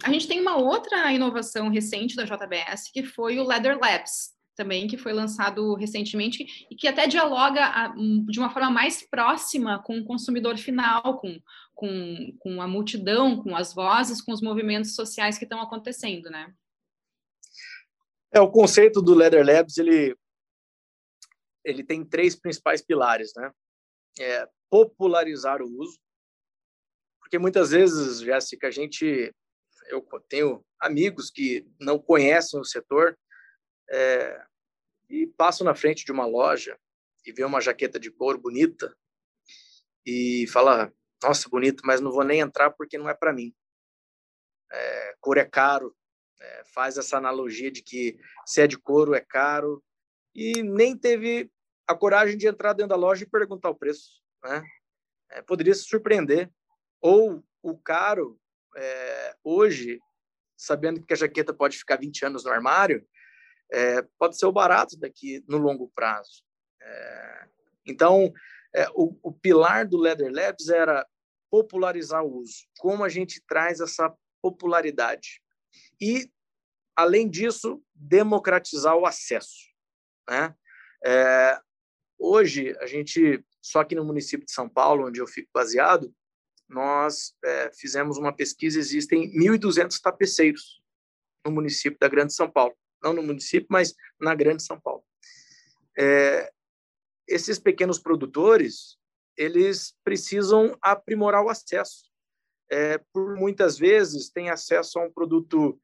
[0.02, 4.88] a gente tem uma outra inovação recente da JBS, que foi o Leather Labs também,
[4.88, 7.94] que foi lançado recentemente e que até dialoga a,
[8.28, 11.40] de uma forma mais próxima com o consumidor final, com,
[11.74, 16.52] com, com a multidão, com as vozes, com os movimentos sociais que estão acontecendo, né?
[18.32, 20.16] É, o conceito do Leather Labs, ele,
[21.64, 23.52] ele tem três principais pilares, né?
[24.18, 25.98] É popularizar o uso,
[27.20, 29.32] porque muitas vezes, Jéssica, a gente,
[29.88, 33.16] eu tenho amigos que não conhecem o setor,
[33.90, 34.44] é,
[35.08, 36.78] e passo na frente de uma loja
[37.24, 38.96] e vê uma jaqueta de couro bonita
[40.04, 43.54] e fala, nossa, bonito, mas não vou nem entrar porque não é para mim.
[44.70, 45.96] É, couro é caro,
[46.40, 49.82] é, faz essa analogia de que se é de couro é caro
[50.34, 51.50] e nem teve
[51.86, 54.22] a coragem de entrar dentro da loja e perguntar o preço.
[54.44, 54.62] Né?
[55.30, 56.50] É, poderia se surpreender.
[57.00, 58.38] Ou o caro,
[58.76, 60.00] é, hoje,
[60.56, 63.06] sabendo que a jaqueta pode ficar 20 anos no armário,
[63.72, 66.42] é, pode ser o barato daqui no longo prazo.
[66.80, 67.48] É,
[67.86, 68.32] então,
[68.74, 71.06] é, o, o, pilar do Leather Labs era
[71.50, 72.66] popularizar o uso.
[72.78, 75.40] Como a gente traz essa popularidade?
[76.00, 76.30] E,
[76.94, 79.66] além disso, democratizar o acesso.
[80.28, 80.54] Né?
[81.04, 81.58] É,
[82.18, 86.14] hoje, a gente, só aqui no município de São Paulo, onde eu fico baseado,
[86.68, 90.82] nós é, fizemos uma pesquisa, existem 1.200 tapeceiros
[91.44, 92.76] no município da Grande São Paulo.
[93.06, 95.04] Não no município, mas na Grande São Paulo.
[95.96, 96.50] É,
[97.28, 98.98] esses pequenos produtores,
[99.36, 102.10] eles precisam aprimorar o acesso.
[102.68, 105.80] É, por muitas vezes, tem acesso a um produto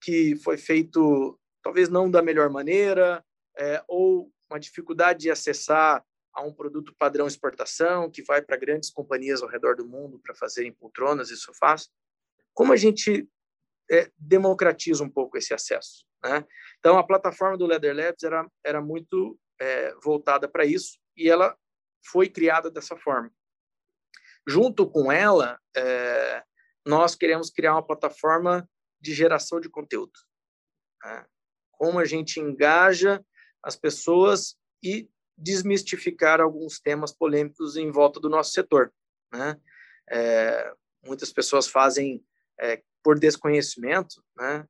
[0.00, 3.24] que foi feito talvez não da melhor maneira,
[3.58, 8.90] é, ou uma dificuldade de acessar a um produto padrão exportação que vai para grandes
[8.90, 11.90] companhias ao redor do mundo para fazerem poltronas e sofás.
[12.54, 13.28] Como a gente
[13.90, 16.04] é, democratiza um pouco esse acesso?
[16.22, 16.44] Né?
[16.78, 21.56] Então, a plataforma do Leather Labs era, era muito é, voltada para isso e ela
[22.06, 23.30] foi criada dessa forma.
[24.46, 26.42] Junto com ela, é,
[26.86, 28.68] nós queremos criar uma plataforma
[29.00, 30.12] de geração de conteúdo.
[31.04, 31.26] Né?
[31.72, 33.24] Como a gente engaja
[33.62, 38.92] as pessoas e desmistificar alguns temas polêmicos em volta do nosso setor.
[39.32, 39.58] Né?
[40.10, 40.72] É,
[41.04, 42.24] muitas pessoas fazem,
[42.58, 44.66] é, por desconhecimento, né,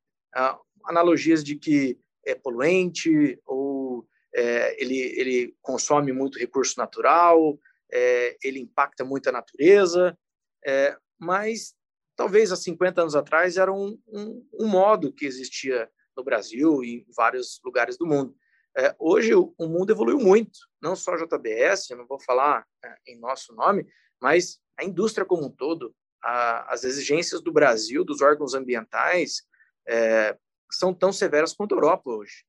[0.85, 7.59] analogias de que é poluente ou é, ele, ele consome muito recurso natural,
[7.93, 10.17] é, ele impacta muito a natureza,
[10.65, 11.75] é, mas
[12.17, 16.99] talvez há 50 anos atrás era um, um, um modo que existia no Brasil e
[17.01, 18.35] em vários lugares do mundo.
[18.77, 22.65] É, hoje o, o, mundo evoluiu muito, não só a JBS, eu não vou falar
[22.85, 23.85] é, em nosso nome,
[24.21, 29.43] mas a indústria como um todo, a, as exigências do Brasil, dos órgãos ambientais,
[29.89, 30.37] é,
[30.71, 32.45] são tão severas quanto a Europa hoje.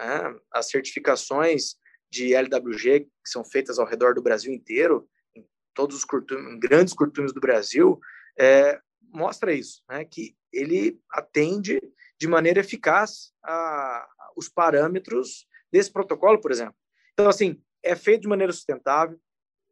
[0.00, 1.76] É, as certificações
[2.10, 6.58] de LWG que são feitas ao redor do Brasil inteiro, em todos os curtumes, em
[6.58, 7.98] grandes curtumes do Brasil,
[8.38, 8.80] é,
[9.12, 11.80] mostra isso, né, que ele atende
[12.18, 16.74] de maneira eficaz a, os parâmetros desse protocolo, por exemplo.
[17.12, 19.20] Então, assim, é feito de maneira sustentável,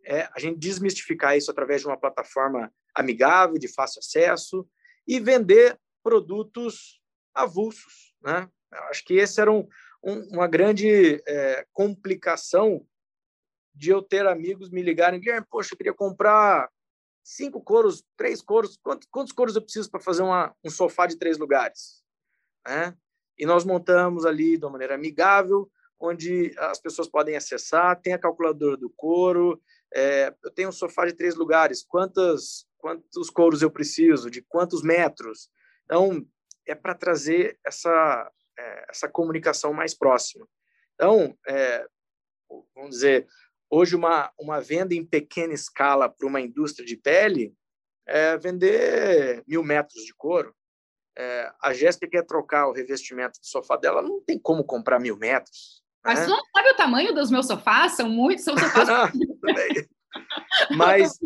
[0.04, 4.66] é a gente desmistificar isso através de uma plataforma amigável, de fácil acesso,
[5.06, 7.00] e vender produtos
[7.34, 8.48] avulsos, né?
[8.90, 9.68] Acho que esse era um,
[10.02, 12.86] um, uma grande é, complicação
[13.74, 16.70] de eu ter amigos me ligarem, Guilherme, poxa, eu queria comprar
[17.22, 21.16] cinco coros, três coros, quantos, quantos coros eu preciso para fazer uma, um sofá de
[21.16, 22.02] três lugares?
[22.66, 22.96] Né?
[23.38, 28.18] E nós montamos ali de uma maneira amigável, onde as pessoas podem acessar, tem a
[28.18, 29.60] calculadora do couro,
[29.94, 34.82] é, eu tenho um sofá de três lugares, quantos, quantos couros eu preciso, de quantos
[34.82, 35.48] metros.
[35.84, 36.26] Então,
[36.66, 40.46] é para trazer essa, é, essa comunicação mais próxima.
[40.94, 41.86] Então, é,
[42.74, 43.26] vamos dizer,
[43.70, 47.54] hoje uma, uma venda em pequena escala para uma indústria de pele
[48.06, 50.54] é vender mil metros de couro.
[51.18, 55.16] É, a Jéssica quer trocar o revestimento do sofá dela, não tem como comprar mil
[55.16, 55.82] metros.
[56.04, 57.92] Mas você não sabe o tamanho dos meus sofás?
[57.92, 58.88] São muitos, são sofás.
[60.76, 61.18] Mas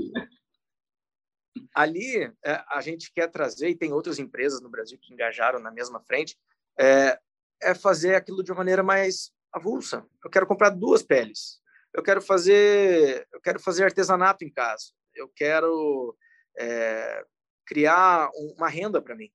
[1.74, 5.70] ali é, a gente quer trazer, e tem outras empresas no Brasil que engajaram na
[5.70, 6.36] mesma frente,
[6.78, 7.18] é,
[7.62, 10.06] é fazer aquilo de uma maneira mais avulsa.
[10.24, 11.60] Eu quero comprar duas peles.
[11.92, 14.92] Eu quero fazer, eu quero fazer artesanato em casa.
[15.14, 16.16] Eu quero
[16.58, 17.24] é,
[17.66, 19.30] criar uma renda para mim.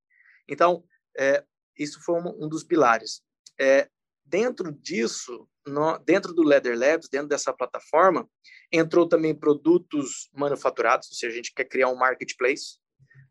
[0.47, 0.83] Então,
[1.17, 1.43] é,
[1.77, 3.21] isso foi um, um dos pilares.
[3.59, 3.89] É,
[4.25, 8.27] dentro disso, no, dentro do Leather Labs, dentro dessa plataforma,
[8.71, 12.79] entrou também produtos manufaturados, ou seja, a gente quer criar um marketplace,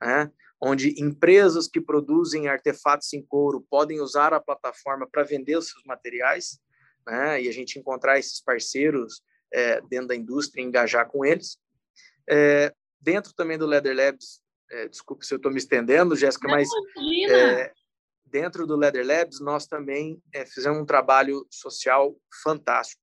[0.00, 0.30] né,
[0.62, 5.82] onde empresas que produzem artefatos em couro podem usar a plataforma para vender os seus
[5.84, 6.58] materiais,
[7.06, 11.58] né, e a gente encontrar esses parceiros é, dentro da indústria e engajar com eles.
[12.28, 16.68] É, dentro também do Leather Labs, é, desculpe se eu estou me estendendo, Jéssica, mas
[18.34, 23.00] dentro do Leather Labs, nós também é, fizemos um trabalho social fantástico,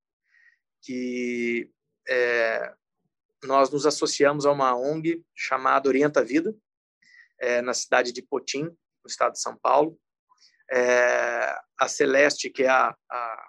[0.81, 1.71] que
[2.05, 2.73] é,
[3.45, 6.53] nós nos associamos a uma ONG chamada Orienta Vida,
[7.39, 9.97] é, na cidade de Potim, no estado de São Paulo.
[10.69, 13.47] É, a Celeste, que é a, a,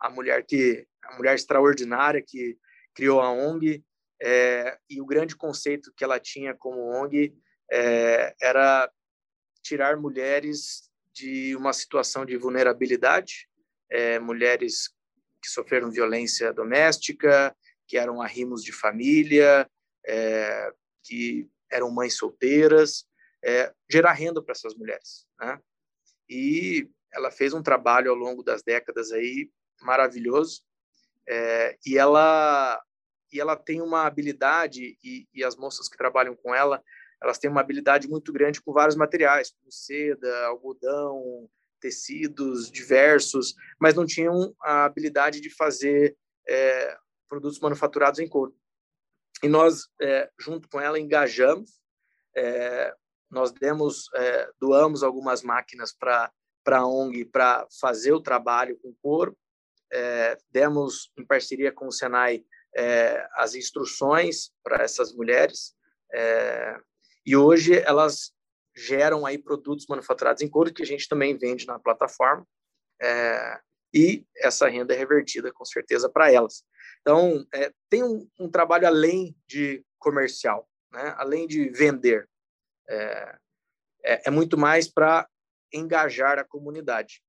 [0.00, 2.58] a, mulher que a mulher extraordinária que
[2.94, 3.82] criou a ONG,
[4.20, 7.34] é, e o grande conceito que ela tinha como ONG
[7.72, 8.90] é, era
[9.62, 13.48] tirar mulheres de uma situação de vulnerabilidade,
[13.90, 14.90] é, mulheres
[15.42, 17.56] que sofreram violência doméstica,
[17.86, 19.68] que eram arrimos de família,
[20.06, 20.70] é,
[21.02, 23.06] que eram mães solteiras,
[23.42, 25.58] é, gerar renda para essas mulheres, né?
[26.28, 29.50] E ela fez um trabalho ao longo das décadas aí
[29.80, 30.62] maravilhoso,
[31.26, 32.82] é, e ela
[33.32, 36.82] e ela tem uma habilidade e, e as moças que trabalham com ela
[37.22, 41.48] elas têm uma habilidade muito grande com vários materiais, como seda, algodão,
[41.80, 46.16] tecidos diversos, mas não tinham a habilidade de fazer
[46.48, 46.96] é,
[47.28, 48.54] produtos manufaturados em couro.
[49.42, 51.80] E nós, é, junto com ela, engajamos,
[52.34, 52.94] é,
[53.30, 56.32] nós demos, é, doamos algumas máquinas para
[56.66, 59.36] a ONG para fazer o trabalho com couro,
[59.92, 62.44] é, demos em parceria com o Senai
[62.76, 65.74] é, as instruções para essas mulheres
[67.26, 68.32] e hoje elas
[68.74, 72.46] geram aí produtos manufaturados em couro que a gente também vende na plataforma
[73.00, 73.60] é,
[73.92, 76.64] e essa renda é revertida com certeza para elas.
[77.00, 81.14] Então, é, tem um, um, trabalho além de comercial, né?
[81.16, 82.28] além de vender.
[82.88, 83.38] É,
[84.04, 85.28] é, é muito mais para
[85.72, 87.22] engajar a comunidade.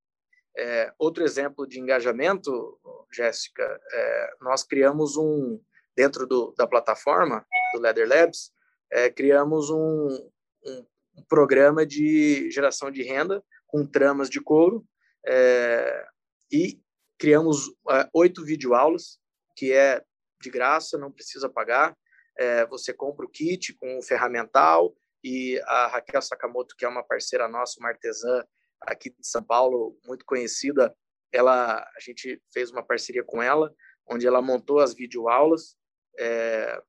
[0.57, 2.79] É, outro exemplo de engajamento,
[3.13, 5.61] Jéssica, é, nós criamos um,
[5.95, 8.51] dentro do, da plataforma do Leather Labs,
[8.91, 10.29] é, criamos um,
[10.65, 10.85] um,
[11.17, 14.85] um, programa de geração de renda com tramas de couro,
[15.25, 16.05] é,
[16.51, 16.79] e
[17.17, 19.19] criamos uh, oito videoaulas,
[19.55, 20.01] que é
[20.41, 21.97] de graça, não precisa pagar.
[22.37, 27.03] É, você compra o kit com o ferramental e a Raquel Sakamoto, que é uma
[27.03, 28.43] parceira nossa, uma artesã
[28.81, 30.95] aqui de São Paulo, muito conhecida,
[31.31, 33.73] ela, a gente fez uma parceria com ela,
[34.07, 35.75] onde ela montou as videoaulas,
[36.17, 36.81] é,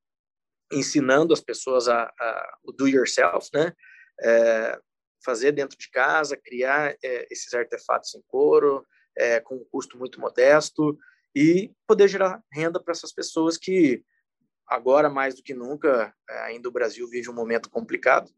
[0.72, 3.72] ensinando as pessoas a, a, o do yourself, né?
[4.20, 4.78] É,
[5.24, 8.84] fazer dentro de casa, criar é, esses artefatos em couro,
[9.16, 10.96] é, com um custo muito modesto
[11.34, 14.02] e poder gerar renda para essas pessoas que
[14.66, 18.30] agora mais do que nunca é, ainda o Brasil vive um momento complicado,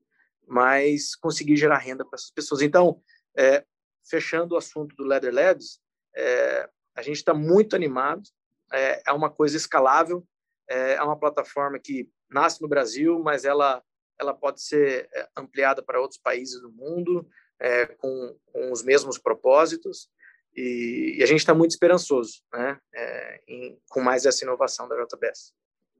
[0.47, 2.63] mas conseguir gerar renda para essas pessoas.
[2.63, 3.03] Então,
[3.37, 3.65] é,
[4.09, 5.81] fechando o assunto do Leather Labs,
[6.17, 8.23] é, a gente está muito animado.
[8.73, 10.25] É, uma coisa escalável,
[10.69, 13.83] é uma plataforma que nasce no Brasil, mas ela
[14.19, 17.27] ela pode ser é, ampliada para outros países do mundo
[17.99, 20.09] com, com os mesmos propósitos.
[20.57, 24.97] E, e a gente está muito esperançoso, né, é, em, com mais essa inovação da
[24.97, 25.55] JBS.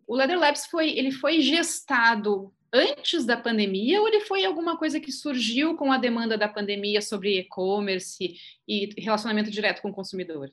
[0.07, 5.01] O Leather Labs foi, ele foi gestado antes da pandemia ou ele foi alguma coisa
[5.01, 8.35] que surgiu com a demanda da pandemia sobre e-commerce
[8.67, 10.51] e relacionamento direto com o consumidor?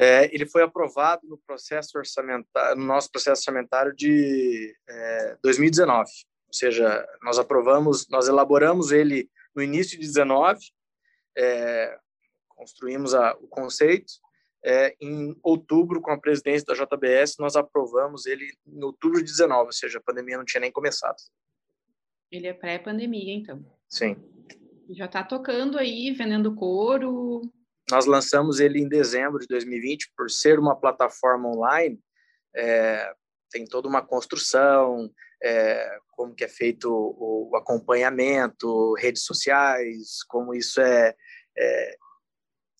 [0.00, 6.08] É, ele foi aprovado no processo orçamentário, no nosso processo orçamentário de é, 2019.
[6.46, 10.60] Ou seja, nós aprovamos, nós elaboramos ele no início de 19,
[11.36, 11.98] é,
[12.48, 14.12] construímos a, o conceito.
[14.64, 19.66] É, em outubro, com a presidência da JBS, nós aprovamos ele em outubro de 19,
[19.66, 21.16] ou seja, a pandemia não tinha nem começado.
[22.30, 23.64] Ele é pré-pandemia, então.
[23.88, 24.16] Sim.
[24.90, 27.42] Já está tocando aí, vendendo couro.
[27.90, 31.98] Nós lançamos ele em dezembro de 2020, por ser uma plataforma online,
[32.54, 33.12] é,
[33.50, 35.10] tem toda uma construção,
[35.42, 41.14] é, como que é feito o, o, acompanhamento, redes sociais, como isso é,
[41.56, 41.96] é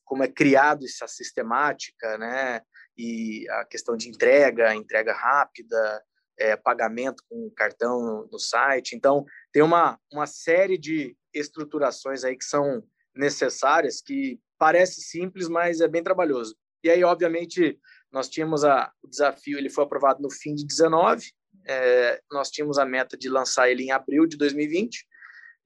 [0.04, 2.62] como é criado essa sistemática, né?
[2.96, 6.02] E a questão de entrega, entrega rápida,
[6.38, 8.96] é, pagamento com cartão no, no, site.
[8.96, 12.82] Então, tem uma, uma série de estruturações aí que são
[13.14, 16.56] necessárias, que parece simples, mas é bem trabalhoso.
[16.82, 17.78] E aí, obviamente,
[18.12, 21.32] nós tínhamos a, o desafio, ele foi aprovado no fim de 19,
[21.66, 25.06] é, nós tínhamos a meta de lançar ele em abril de 2020,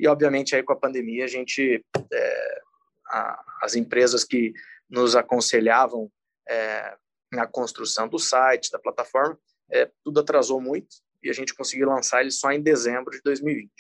[0.01, 2.61] e obviamente aí com a pandemia a gente é,
[3.09, 4.53] a, as empresas que
[4.89, 6.11] nos aconselhavam
[6.49, 6.97] é,
[7.33, 9.39] na construção do site, da plataforma,
[9.71, 13.71] é, tudo atrasou muito e a gente conseguiu lançar ele só em dezembro de 2020.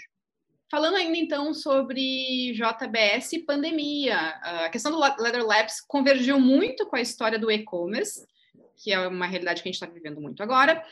[0.72, 6.96] Falando ainda então sobre JBS e pandemia, a questão do Leather Labs convergiu muito com
[6.96, 8.26] a história do e-commerce,
[8.82, 10.82] que é uma realidade que a gente está vivendo muito agora.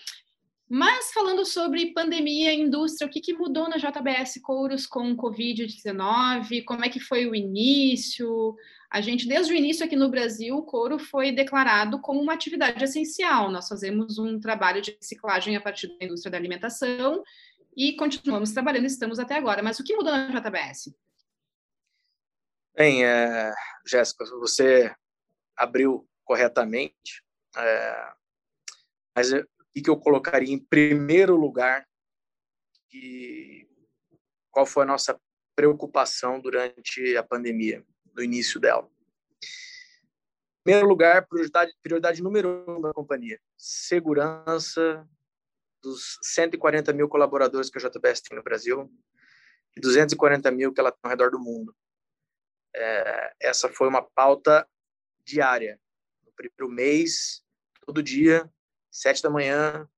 [0.68, 5.16] Mas falando sobre pandemia e indústria, o que, que mudou na JBS Couros com o
[5.16, 6.62] Covid-19?
[6.66, 8.54] Como é que foi o início?
[8.90, 12.84] A gente, desde o início aqui no Brasil, o couro foi declarado como uma atividade
[12.84, 13.50] essencial.
[13.50, 17.24] Nós fazemos um trabalho de reciclagem a partir da indústria da alimentação
[17.76, 19.62] e continuamos trabalhando, estamos até agora.
[19.62, 20.94] Mas o que mudou na JBS?
[22.76, 23.52] Bem, é,
[23.86, 24.94] Jéssica, você
[25.56, 27.24] abriu corretamente,
[27.56, 28.12] é,
[29.14, 31.86] mas e que eu colocaria em primeiro lugar
[32.92, 33.68] e
[34.50, 35.20] qual foi a nossa
[35.54, 38.88] preocupação durante a pandemia, no início dela.
[39.42, 45.08] Em primeiro lugar, prioridade, prioridade número um da companhia, segurança
[45.82, 48.90] dos 140 mil colaboradores que a JBS tem no Brasil
[49.76, 51.74] e 240 mil que ela tem ao redor do mundo.
[52.74, 54.68] É, essa foi uma pauta
[55.24, 55.80] diária.
[56.24, 57.42] No primeiro mês,
[57.84, 58.50] todo dia,
[58.90, 59.88] sete da manhã,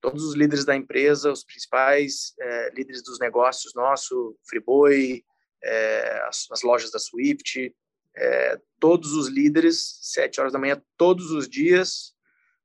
[0.00, 5.24] todos os líderes da empresa, os principais é, líderes dos negócios nosso, Friboi,
[5.62, 7.74] é, as, as, lojas da Swift,
[8.14, 12.14] é, todos os líderes, sete horas da manhã, todos os dias,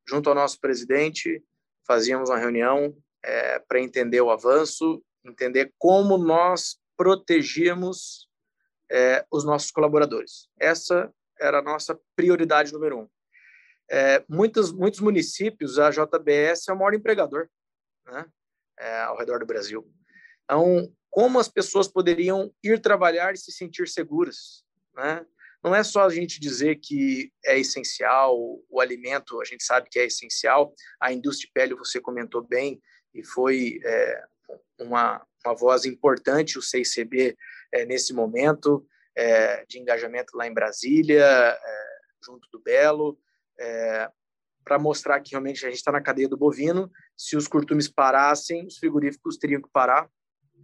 [0.07, 1.43] junto ao nosso presidente,
[1.91, 8.29] fazíamos uma reunião é, para entender o avanço, entender como nós protegíamos
[8.89, 10.47] é, os nossos colaboradores.
[10.57, 13.09] Essa era a nossa prioridade número um.
[13.89, 14.71] É, muitos,
[15.01, 17.49] municípios, a JBS é o maior empregador
[18.05, 18.25] né,
[18.79, 19.85] é, ao redor do Brasil.
[20.45, 24.63] Então, como as pessoas poderiam ir trabalhar e se sentir seguras?
[24.95, 25.25] Né?
[25.63, 28.35] Não é só a gente dizer que é essencial,
[28.69, 32.81] o alimento a gente sabe que é essencial, a indústria de pele você comentou bem,
[33.13, 34.23] e foi é,
[34.79, 37.35] uma, uma voz importante o CICB
[37.71, 38.85] é, nesse momento
[39.15, 41.87] é, de engajamento lá em Brasília, é,
[42.25, 43.19] junto do Belo,
[43.59, 44.09] é,
[44.63, 46.89] para mostrar que realmente a gente está na cadeia do bovino.
[47.17, 50.09] Se os curtumes parassem, os frigoríficos teriam que parar,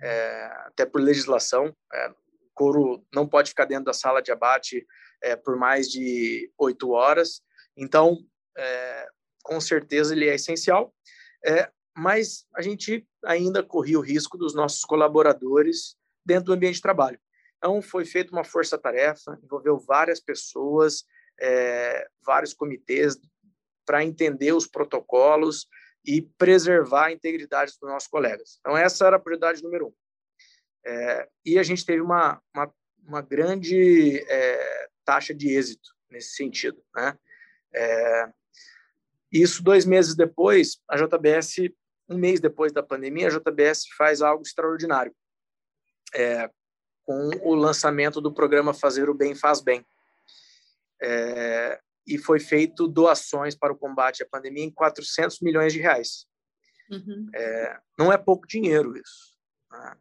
[0.02, 1.76] é, até por legislação.
[2.58, 4.86] Couro não pode ficar dentro da sala de abate
[5.22, 7.42] é, por mais de oito horas.
[7.78, 8.18] Então,
[8.58, 9.08] é,
[9.44, 10.94] com certeza ele é essencial.
[11.46, 15.96] É, mas a gente ainda corria o risco dos nossos colaboradores
[16.26, 17.20] dentro do ambiente de trabalho.
[17.58, 21.04] Então, foi feita uma força-tarefa, envolveu várias pessoas,
[22.24, 23.18] vários comitês,
[23.84, 25.68] para entender os protocolos
[26.06, 28.60] e preservar a integridade dos nossos colegas.
[28.60, 29.94] Então, essa era a prioridade número um.
[30.90, 32.74] É, e a gente teve uma, uma,
[33.06, 36.82] uma grande é, taxa de êxito nesse sentido.
[36.96, 37.20] Né?
[37.76, 38.30] É,
[39.30, 41.70] isso, dois meses depois, a JBS,
[42.08, 45.14] um mês depois da pandemia, a JBS faz algo extraordinário,
[46.16, 46.50] é,
[47.04, 49.86] com o lançamento do programa Fazer o Bem Faz Bem.
[51.02, 56.26] É, e foi feito doações para o combate à pandemia em 400 milhões de reais.
[56.90, 57.30] Uhum.
[57.36, 59.36] É, não é pouco dinheiro isso.
[59.70, 59.98] Né?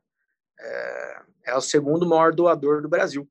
[0.59, 3.28] É, é, o segundo maior doador do Brasil.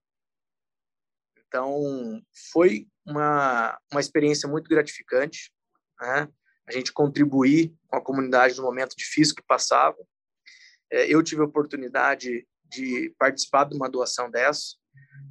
[1.47, 2.21] Então,
[2.51, 5.51] foi uma, uma experiência muito gratificante,
[5.99, 6.27] né?
[6.67, 9.97] a gente contribuir com a comunidade no momento difícil que passava.
[10.91, 14.75] É, eu tive a oportunidade de participar de uma doação dessa.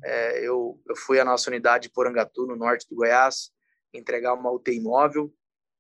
[0.03, 3.51] É, eu, eu fui à nossa unidade de Porangatu, no norte do Goiás,
[3.92, 5.32] entregar uma UTI móvel,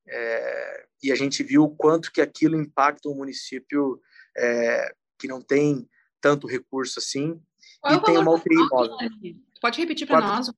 [0.06, 4.00] é, e a gente viu o quanto que aquilo impacta um município
[4.36, 5.88] é, que não tem
[6.24, 7.38] tanto recurso assim,
[7.82, 8.96] Qual e tem uma UTI móvel.
[9.60, 10.50] Pode repetir para nós?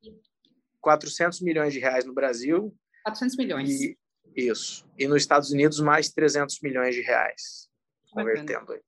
[0.81, 2.73] 400 milhões de reais no Brasil.
[3.03, 3.69] 400 milhões.
[3.69, 3.99] E,
[4.37, 4.89] isso.
[4.97, 7.69] E nos Estados Unidos, mais 300 milhões de reais,
[8.13, 8.81] convertendo aí.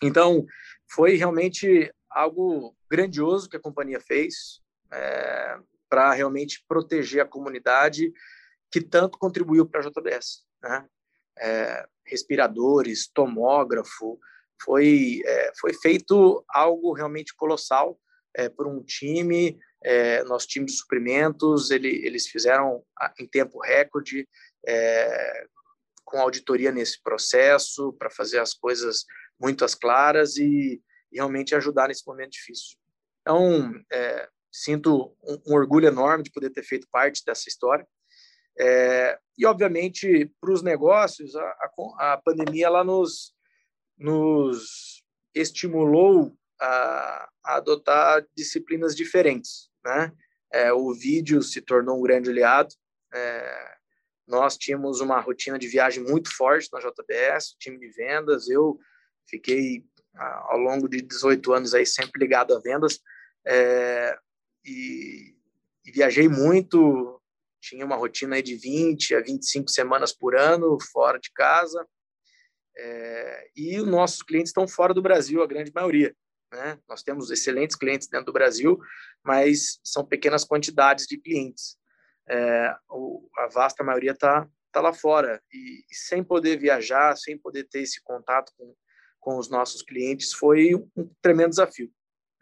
[0.00, 0.46] Então,
[0.88, 4.62] foi realmente algo grandioso que a companhia fez
[4.92, 8.12] é, para realmente proteger a comunidade
[8.70, 10.44] que tanto contribuiu para a JBS.
[10.62, 10.86] Né?
[11.36, 14.20] É, respiradores, tomógrafo,
[14.62, 17.98] foi, é, foi feito algo realmente colossal
[18.34, 22.84] é, por um time, é, nosso time de suprimentos, ele, eles fizeram
[23.18, 24.28] em tempo recorde,
[24.66, 25.44] é,
[26.04, 29.04] com auditoria nesse processo, para fazer as coisas
[29.38, 32.76] muito claras e, e, realmente ajudar nesse momento difícil.
[33.22, 37.86] Então, é, sinto um, um, orgulho enorme de poder ter feito parte dessa história.
[38.58, 43.32] É, e, obviamente, para os negócios, a, a, a, pandemia ela nos,
[44.00, 49.70] nos estimulou a, a adotar disciplinas diferentes.
[49.84, 50.12] Né?
[50.52, 52.74] É, o vídeo se tornou um grande aliado.
[53.12, 53.74] É,
[54.26, 58.48] nós tínhamos uma rotina de viagem muito forte na JBS, time de vendas.
[58.48, 58.78] Eu
[59.28, 59.84] fiquei
[60.16, 63.00] ao longo de 18 anos aí sempre ligado a vendas
[63.46, 64.18] é,
[64.64, 65.34] e,
[65.84, 67.20] e, viajei muito.
[67.60, 71.86] Tinha uma rotina aí de 20 a 25 semanas por ano fora de casa.
[72.82, 76.14] É, e os nossos clientes estão fora do Brasil, a grande maioria.
[76.52, 76.78] Né?
[76.88, 78.78] Nós temos excelentes clientes dentro do Brasil,
[79.22, 81.78] mas são pequenas quantidades de clientes
[82.30, 87.36] é, o, a vasta maioria está tá lá fora e, e, sem poder viajar, sem
[87.36, 88.74] poder ter esse contato com,
[89.18, 91.90] com os nossos clientes, foi um tremendo desafio.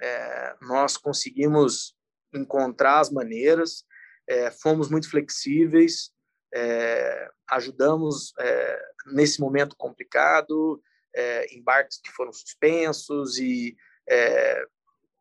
[0.01, 1.97] É, nós conseguimos
[2.35, 3.85] encontrar as maneiras,
[4.29, 6.11] é, fomos muito flexíveis,
[6.55, 10.81] é, ajudamos é, nesse momento complicado,
[11.15, 13.77] é, embarques que foram suspensos e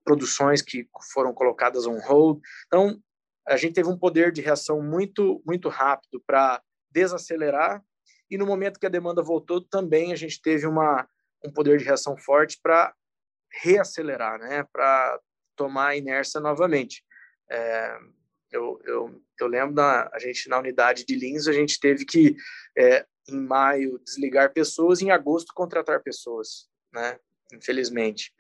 [0.06, 2.40] produções que foram colocadas on hold.
[2.68, 2.98] Então,
[3.46, 7.84] a gente teve um poder de reação muito, muito rápido para desacelerar
[8.30, 11.08] e no momento que a demanda voltou também a gente teve uma,
[11.44, 12.94] um poder de reação forte para
[13.62, 14.66] reacelerar, né?
[14.72, 15.20] Para
[15.56, 17.04] tomar a inércia novamente.
[17.50, 17.98] É,
[18.52, 22.36] eu, eu, eu lembro da a gente na unidade de Lins a gente teve que
[22.78, 27.20] é, em maio desligar pessoas, em agosto contratar pessoas, né?
[27.54, 28.34] Infelizmente,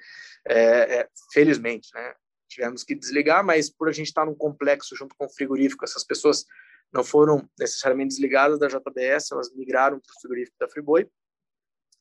[0.46, 2.14] é, é felizmente, né?
[2.48, 6.04] tivemos que desligar, mas por a gente estar num complexo junto com o frigorífico, essas
[6.04, 6.46] pessoas
[6.92, 11.10] não foram necessariamente desligadas da JBS, elas migraram para o frigorífico da Friboi,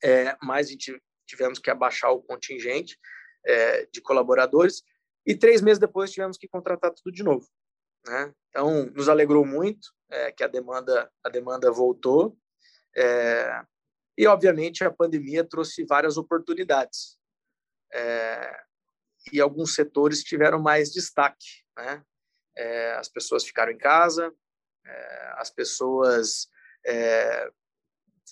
[0.02, 2.96] é, mas a gente tivemos que abaixar o contingente
[3.44, 4.82] é, de colaboradores
[5.26, 7.46] e três meses depois tivemos que contratar tudo de novo.
[8.06, 8.32] Né?
[8.50, 12.36] Então, nos alegrou muito é, que a demanda, a demanda voltou
[12.96, 13.62] é,
[14.16, 17.18] e, obviamente, a pandemia trouxe várias oportunidades.
[17.92, 18.60] É,
[19.32, 21.64] e alguns setores tiveram mais destaque.
[21.76, 22.02] Né?
[22.56, 24.32] É, as pessoas ficaram em casa,
[24.84, 26.48] é, as pessoas
[26.86, 27.50] é,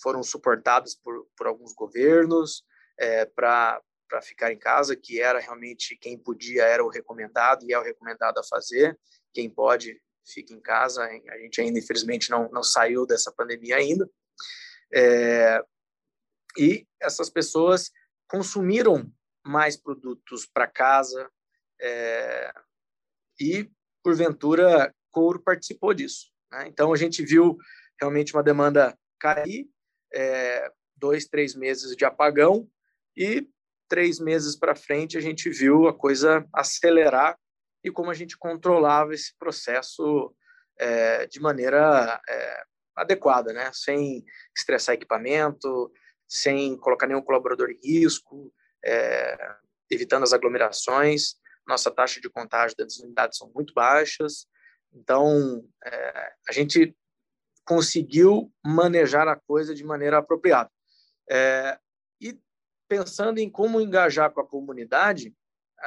[0.01, 2.63] foram suportadas por, por alguns governos
[2.97, 3.25] é,
[4.07, 7.83] para ficar em casa, que era realmente quem podia era o recomendado e é o
[7.83, 8.97] recomendado a fazer.
[9.33, 11.03] Quem pode fica em casa.
[11.03, 14.09] A gente ainda infelizmente não não saiu dessa pandemia ainda.
[14.93, 15.61] É,
[16.57, 17.91] e essas pessoas
[18.27, 19.11] consumiram
[19.45, 21.29] mais produtos para casa
[21.81, 22.51] é,
[23.39, 23.69] e
[24.03, 26.31] porventura couro participou disso.
[26.51, 26.67] Né?
[26.67, 27.57] Então a gente viu
[27.99, 29.67] realmente uma demanda cair,
[30.13, 32.69] é, dois, três meses de apagão
[33.15, 33.47] e
[33.87, 37.37] três meses para frente a gente viu a coisa acelerar
[37.83, 40.33] e como a gente controlava esse processo
[40.77, 42.63] é, de maneira é,
[42.95, 43.69] adequada, né?
[43.73, 44.25] Sem
[44.55, 45.91] estressar equipamento,
[46.27, 48.51] sem colocar nenhum colaborador em risco,
[48.83, 49.55] é,
[49.89, 51.35] evitando as aglomerações.
[51.67, 54.47] Nossa taxa de contágio das unidades são muito baixas,
[54.93, 56.95] então é, a gente
[57.65, 60.69] conseguiu manejar a coisa de maneira apropriada.
[61.29, 61.77] É,
[62.87, 65.33] pensando em como engajar com a comunidade,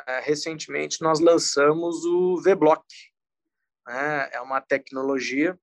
[0.06, 2.84] é, recentemente nós lançamos o VBlock.
[3.86, 4.30] Né?
[4.32, 5.58] É uma tecnologia.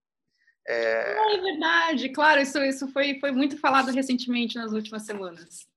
[0.67, 1.35] É...
[1.35, 5.67] é verdade, claro, isso, isso foi, foi muito falado recentemente nas últimas semanas.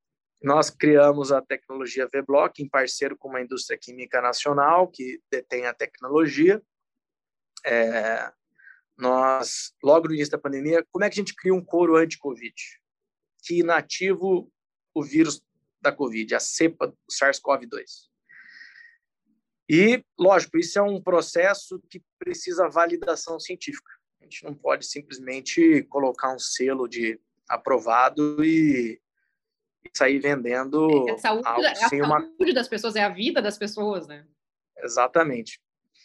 [0.42, 5.74] Nós criamos a tecnologia VBlock em parceiro com uma indústria química nacional que detém a
[5.74, 6.62] tecnologia.
[7.66, 8.32] É,
[8.96, 12.54] nós, logo no início da pandemia, como é que a gente cria um couro anti-Covid?
[13.44, 15.42] Que inativa o vírus
[15.80, 18.08] da Covid, a cepa do SARS-CoV-2.
[19.70, 23.90] E, lógico, isso é um processo que precisa validação científica.
[24.20, 29.00] A gente não pode simplesmente colocar um selo de aprovado e,
[29.84, 32.20] e sair vendendo é a saúde, algo sem a uma...
[32.20, 34.26] saúde das pessoas, é a vida das pessoas, né?
[34.78, 35.60] Exatamente.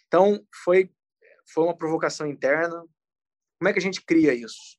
[0.08, 0.92] Então, foi
[1.46, 2.86] foi uma provocação interna.
[3.60, 4.78] Como é que a gente cria isso?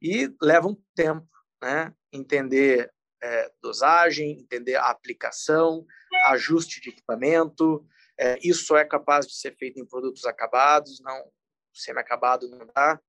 [0.00, 1.28] E leva um tempo,
[1.62, 1.94] né?
[2.12, 2.92] Entender
[3.24, 5.86] é, dosagem, entender a aplicação,
[6.26, 7.82] ajuste de equipamento.
[8.18, 11.32] É, isso só é capaz de ser feito em produtos acabados, não
[11.72, 13.00] semi-acabado não dá,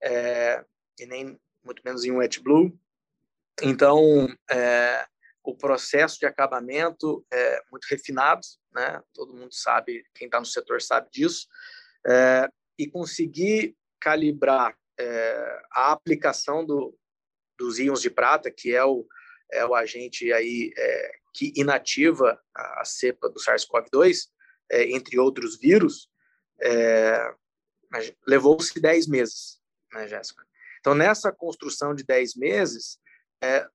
[0.00, 0.64] é,
[0.98, 2.72] e nem muito menos em wet blue.
[3.62, 5.06] Então, é,
[5.42, 9.02] o processo de acabamento é muito refinado, né?
[9.12, 11.48] Todo mundo sabe, quem está no setor sabe disso
[12.06, 12.48] é,
[12.78, 16.96] e conseguir calibrar é, a aplicação do,
[17.58, 19.06] dos íons de prata, que é o,
[19.54, 24.28] é o agente aí é, que inativa a cepa do SARS-CoV-2,
[24.70, 26.08] é, entre outros vírus,
[26.60, 27.34] é,
[28.26, 29.60] levou-se 10 meses,
[29.92, 30.44] né, Jéssica?
[30.80, 32.98] Então, nessa construção de 10 meses,
[33.42, 33.66] é,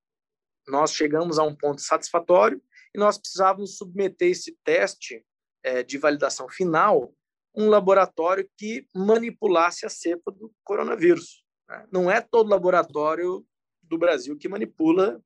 [0.68, 2.62] nós chegamos a um ponto satisfatório
[2.94, 5.26] e nós precisávamos submeter esse teste
[5.64, 7.14] é, de validação final
[7.56, 11.44] um laboratório que manipulasse a cepa do coronavírus.
[11.68, 11.88] Né?
[11.92, 13.46] Não é todo laboratório
[13.82, 15.22] do Brasil que manipula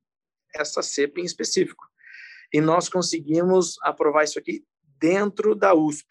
[0.54, 1.84] essa cepa em específico.
[2.52, 4.64] E nós conseguimos aprovar isso aqui
[5.00, 6.08] dentro da USP,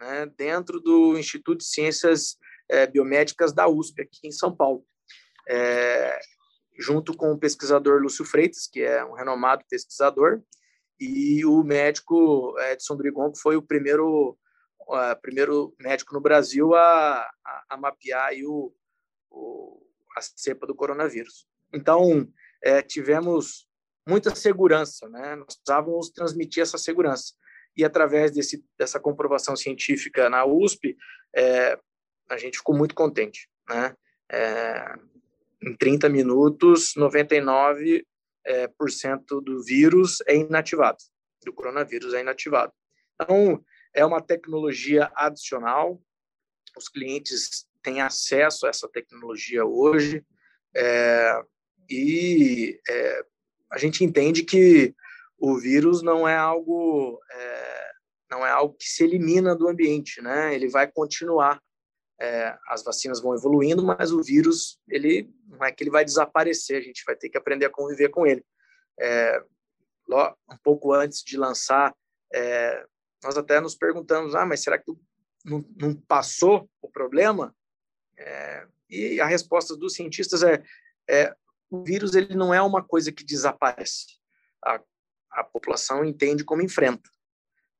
[0.00, 0.26] né?
[0.36, 2.36] dentro do Instituto de Ciências
[2.68, 4.84] é, Biomédicas da USP, aqui em São Paulo.
[5.48, 6.18] É,
[6.78, 10.40] junto com o pesquisador Lúcio Freitas, que é um renomado pesquisador,
[11.00, 14.36] e o médico Edson Drigon, que foi o primeiro
[14.88, 18.74] uh, primeiro médico no Brasil a, a, a mapear o,
[19.30, 19.82] o,
[20.16, 21.46] a cepa do coronavírus.
[21.72, 22.26] Então,
[22.62, 23.68] é, tivemos
[24.08, 25.36] muita segurança, né?
[25.36, 27.34] Nós precisávamos transmitir essa segurança.
[27.76, 30.96] E através desse, dessa comprovação científica na USP,
[31.36, 31.78] é,
[32.28, 33.94] a gente ficou muito contente, né?
[34.30, 34.94] É,
[35.62, 38.02] em 30 minutos, 99%
[38.44, 40.98] é, por cento do vírus é inativado,
[41.44, 42.72] do coronavírus é inativado.
[43.14, 43.62] Então,
[43.94, 46.00] é uma tecnologia adicional,
[46.76, 50.24] os clientes têm acesso a essa tecnologia hoje,
[50.74, 51.42] é,
[51.88, 53.24] e é,
[53.72, 54.94] a gente entende que
[55.38, 57.90] o vírus não é algo é,
[58.30, 60.54] não é algo que se elimina do ambiente, né?
[60.54, 61.62] Ele vai continuar.
[62.20, 66.78] É, as vacinas vão evoluindo, mas o vírus ele não é que ele vai desaparecer.
[66.78, 68.44] A gente vai ter que aprender a conviver com ele.
[69.00, 69.40] É,
[70.10, 71.94] um pouco antes de lançar
[72.34, 72.84] é,
[73.22, 74.92] nós até nos perguntamos, ah, mas será que
[75.44, 77.54] não, não passou o problema?
[78.16, 80.62] É, e a resposta dos cientistas é,
[81.08, 81.34] é,
[81.70, 84.06] o vírus ele não é uma coisa que desaparece.
[84.64, 84.80] A,
[85.32, 87.08] a população entende como enfrenta.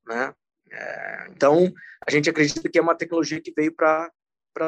[0.06, 0.34] Né?
[0.70, 1.72] É, então,
[2.06, 4.12] a gente acredita que é uma tecnologia que veio para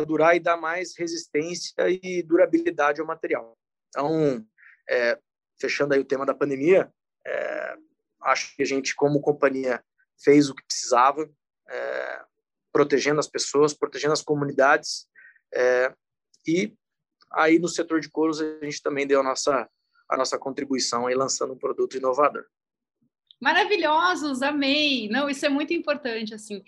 [0.07, 3.57] durar e dar mais resistência e durabilidade ao material.
[3.89, 4.45] Então,
[4.89, 5.19] é,
[5.61, 6.91] fechando aí o tema da pandemia,
[7.27, 7.77] é,
[8.23, 9.83] acho que a gente, como companhia,
[10.23, 11.29] fez o que precisava,
[11.69, 12.25] é,
[12.73, 15.07] protegendo as pessoas, protegendo as comunidades,
[15.53, 15.93] é,
[16.47, 16.75] e
[17.33, 19.69] aí no setor de couros a gente também deu a nossa,
[20.09, 22.45] a nossa contribuição aí lançando um produto inovador.
[23.41, 25.09] Maravilhosos, amei.
[25.09, 26.63] Não, isso é muito importante, assim.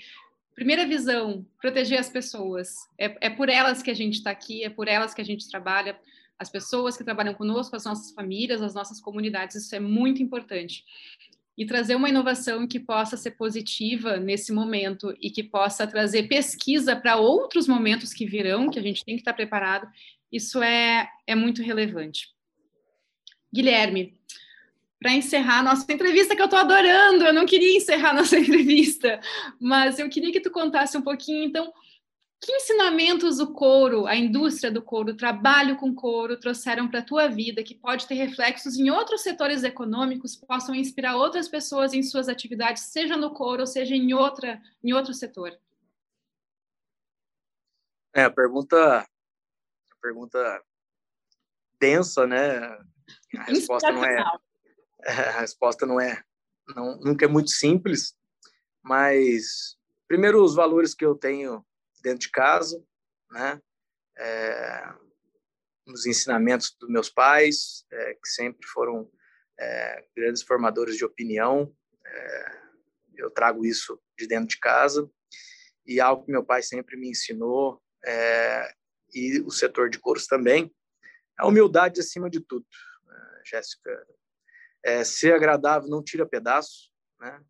[0.55, 2.77] Primeira visão, proteger as pessoas.
[2.99, 5.49] É, é por elas que a gente está aqui, é por elas que a gente
[5.51, 5.99] trabalha,
[6.39, 10.85] as pessoas que trabalham conosco, as nossas famílias, as nossas comunidades, isso é muito importante.
[11.57, 16.97] E trazer uma inovação que possa ser positiva nesse momento e que possa trazer pesquisa
[16.97, 19.87] para outros momentos que virão, que a gente tem que estar preparado,
[20.33, 22.29] isso é, é muito relevante.
[23.53, 24.19] Guilherme,
[25.03, 27.25] para encerrar nossa entrevista, que eu estou adorando.
[27.25, 29.21] Eu não queria encerrar nossa entrevista,
[29.61, 31.73] mas eu queria que tu contasse um pouquinho, então,
[32.41, 37.05] que ensinamentos o couro, a indústria do couro, o trabalho com couro trouxeram para a
[37.05, 42.03] tua vida, que pode ter reflexos em outros setores econômicos, possam inspirar outras pessoas em
[42.03, 45.57] suas atividades, seja no couro ou seja em, outra, em outro setor?
[48.15, 49.07] É, a pergunta,
[50.03, 50.63] pergunta
[51.81, 52.59] densa, né?
[53.37, 54.17] A resposta não é
[55.07, 56.23] a resposta não é,
[56.69, 58.17] não, nunca é muito simples,
[58.83, 59.77] mas
[60.07, 61.65] primeiro os valores que eu tenho
[62.03, 62.85] dentro de casa,
[63.31, 63.61] né?
[64.19, 64.95] É,
[65.87, 69.11] nos ensinamentos dos meus pais, é, que sempre foram
[69.59, 71.75] é, grandes formadores de opinião,
[72.05, 72.63] é,
[73.17, 75.11] eu trago isso de dentro de casa
[75.87, 78.75] e algo que meu pai sempre me ensinou é,
[79.15, 80.73] e o setor de cursos também,
[81.39, 82.67] a humildade acima de tudo.
[83.11, 84.07] É, Jéssica,
[84.85, 86.91] é, ser agradável não tira pedaço,
[87.21, 87.41] né?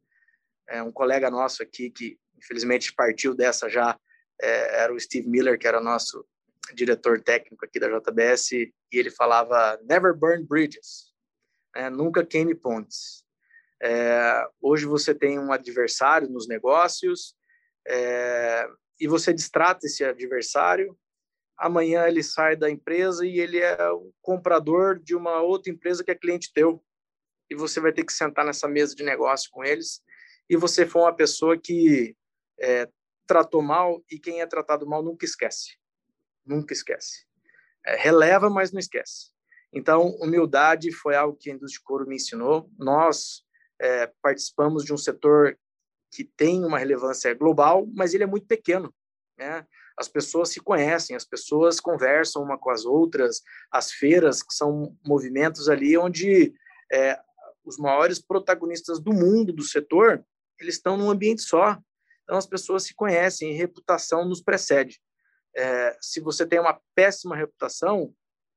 [0.68, 3.98] É um colega nosso aqui que infelizmente partiu dessa já
[4.40, 6.26] é, era o Steve Miller, que era nosso
[6.74, 11.12] diretor técnico aqui da JBS, e ele falava never burn bridges,
[11.74, 11.90] né?
[11.90, 13.24] nunca queime pontes.
[13.82, 17.34] É, hoje você tem um adversário nos negócios
[17.86, 18.68] é,
[19.00, 20.96] e você distrata esse adversário.
[21.62, 26.10] Amanhã ele sai da empresa e ele é o comprador de uma outra empresa que
[26.10, 26.84] é cliente teu
[27.48, 30.02] e você vai ter que sentar nessa mesa de negócio com eles.
[30.50, 32.16] E você for uma pessoa que
[32.58, 32.88] é,
[33.28, 35.76] tratou mal e quem é tratado mal nunca esquece.
[36.44, 37.26] Nunca esquece.
[37.86, 39.30] É, releva, mas não esquece.
[39.72, 42.68] Então, humildade foi algo que a indústria de couro me ensinou.
[42.76, 43.44] Nós
[43.80, 45.56] é, participamos de um setor
[46.10, 48.92] que tem uma relevância global, mas ele é muito pequeno.
[49.38, 49.64] Né?
[49.98, 54.96] As pessoas se conhecem, as pessoas conversam uma com as outras, as feiras, que são
[55.04, 56.54] movimentos ali onde
[56.92, 57.18] é,
[57.64, 60.24] os maiores protagonistas do mundo do setor,
[60.58, 61.78] eles estão num ambiente só.
[62.24, 65.00] Então as pessoas se conhecem, reputação nos precede.
[65.54, 68.14] É, se você tem uma péssima reputação,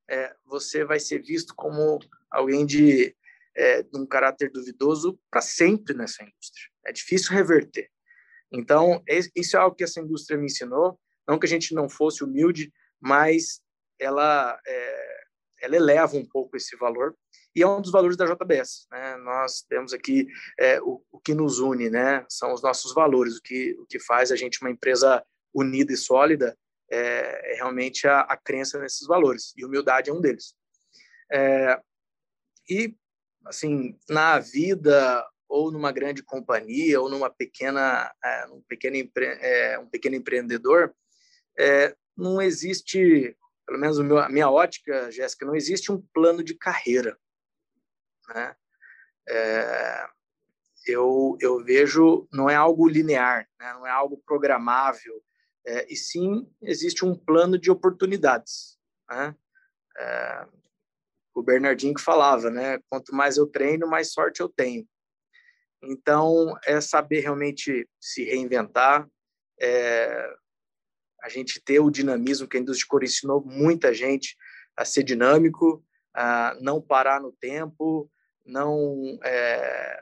[0.08, 1.98] é, você vai ser visto como
[2.30, 3.14] alguém de,
[3.54, 6.70] é, de um caráter duvidoso para sempre nessa indústria.
[6.86, 7.90] É difícil reverter.
[8.50, 9.02] Então,
[9.34, 10.98] isso é algo que essa indústria me ensinou.
[11.26, 13.60] Não que a gente não fosse humilde, mas
[13.98, 15.24] ela, é,
[15.62, 17.16] ela eleva um pouco esse valor
[17.54, 18.86] e é um dos valores da JBS.
[18.90, 19.16] Né?
[19.16, 20.26] Nós temos aqui
[20.58, 22.24] é, o, o, que nos une, né?
[22.28, 25.24] são os nossos valores, o que, o que faz a gente uma empresa
[25.54, 26.56] unida e sólida
[26.90, 30.54] é, é realmente a, a, crença nesses valores, e humildade é um deles.
[31.32, 31.80] É,
[32.68, 32.94] e,
[33.46, 39.78] assim, na vida ou numa grande companhia ou numa pequena, é, um, pequeno empre, é,
[39.78, 40.94] um pequeno empreendedor,
[41.58, 43.36] é, não existe,
[43.66, 47.18] pelo menos a minha ótica, Jéssica, não existe um plano de carreira.
[48.28, 48.56] Né?
[49.28, 50.06] É,
[50.86, 53.72] eu, eu vejo, não é algo linear, né?
[53.74, 55.22] não é algo programável,
[55.66, 58.78] é, e sim existe um plano de oportunidades.
[59.10, 59.34] Né?
[59.98, 60.46] É,
[61.34, 62.78] o Bernardinho que falava, né?
[62.88, 64.88] Quanto mais eu treino, mais sorte eu tenho.
[65.82, 69.06] Então, é saber realmente se reinventar,
[69.60, 70.34] é,
[71.26, 74.36] a gente ter o dinamismo que a indústria de cor ensinou muita gente
[74.76, 78.08] a ser dinâmico, a não parar no tempo,
[78.44, 80.00] não é,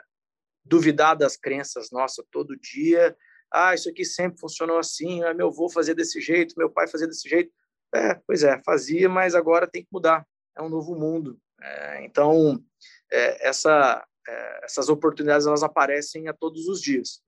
[0.63, 3.17] duvidar das crenças nossas todo dia.
[3.51, 7.07] Ah, isso aqui sempre funcionou assim, ah, meu avô fazia desse jeito, meu pai fazia
[7.07, 7.51] desse jeito.
[7.95, 10.27] É, pois é, fazia, mas agora tem que mudar.
[10.55, 11.41] É um novo mundo.
[11.63, 12.63] É, então,
[13.11, 17.23] é, essa, é, essas oportunidades elas aparecem a todos os dias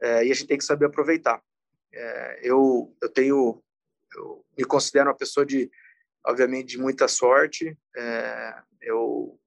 [0.00, 1.42] é, e a gente tem que saber aproveitar.
[1.92, 3.62] É, eu, eu tenho
[4.16, 5.70] eu me considero uma pessoa de,
[6.26, 7.76] obviamente, de muita sorte.
[7.96, 9.38] É, eu,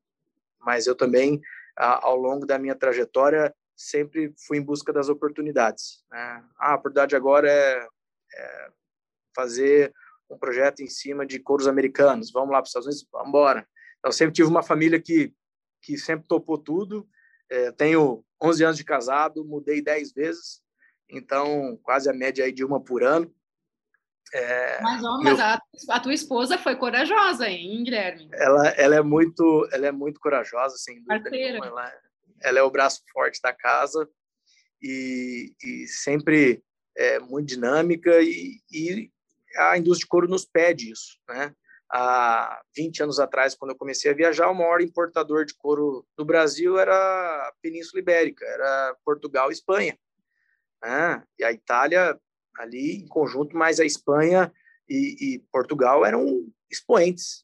[0.60, 1.42] mas eu também,
[1.78, 6.04] ao longo da minha trajetória, sempre fui em busca das oportunidades.
[6.10, 6.44] Né?
[6.58, 7.88] Ah, a oportunidade agora é,
[8.34, 8.70] é,
[9.36, 9.94] fazer
[10.30, 12.32] um projeto em cima de couros americanos.
[12.32, 13.08] Vamos lá para os Estados Unidos?
[13.12, 13.68] Vamos embora.
[14.04, 15.34] Eu sempre tive uma família que,
[15.82, 17.08] que sempre topou tudo.
[17.50, 20.62] É, tenho 11 anos de casado, mudei 10 vezes,
[21.10, 23.34] então quase a média aí de uma por ano.
[24.34, 28.28] É, mas, ó, mas a, a, tua esposa foi corajosa, hein, Guilherme?
[28.34, 31.30] Ela, ela é muito, ela é muito corajosa, sem dúvida.
[31.38, 31.94] Ela,
[32.42, 34.10] ela é o braço forte da casa
[34.82, 36.62] e, e sempre
[36.98, 39.12] é muito dinâmica e, e,
[39.58, 41.54] a indústria de couro nos pede isso, né?
[41.90, 46.26] Há 20 anos atrás, quando eu comecei a viajar, o maior importador de couro do
[46.26, 49.98] Brasil era a Península Ibérica, era Portugal e Espanha.
[50.86, 51.24] Né?
[51.40, 52.16] E a Itália
[52.58, 54.54] ali em conjunto, mas a Espanha
[54.88, 57.44] e, e Portugal eram expoentes.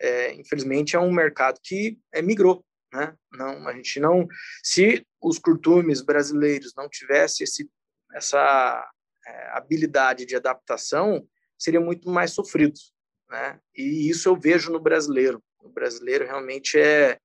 [0.00, 2.64] É, infelizmente, é um mercado que é, migrou.
[2.92, 3.14] Né?
[3.32, 4.26] Não, a gente não,
[4.62, 7.70] se os curtumes brasileiros não tivessem esse,
[8.14, 8.90] essa
[9.26, 11.28] é, habilidade de adaptação,
[11.58, 12.94] seriam muito mais sofridos.
[13.28, 13.60] Né?
[13.76, 15.42] E isso eu vejo no brasileiro.
[15.60, 17.18] O brasileiro realmente é,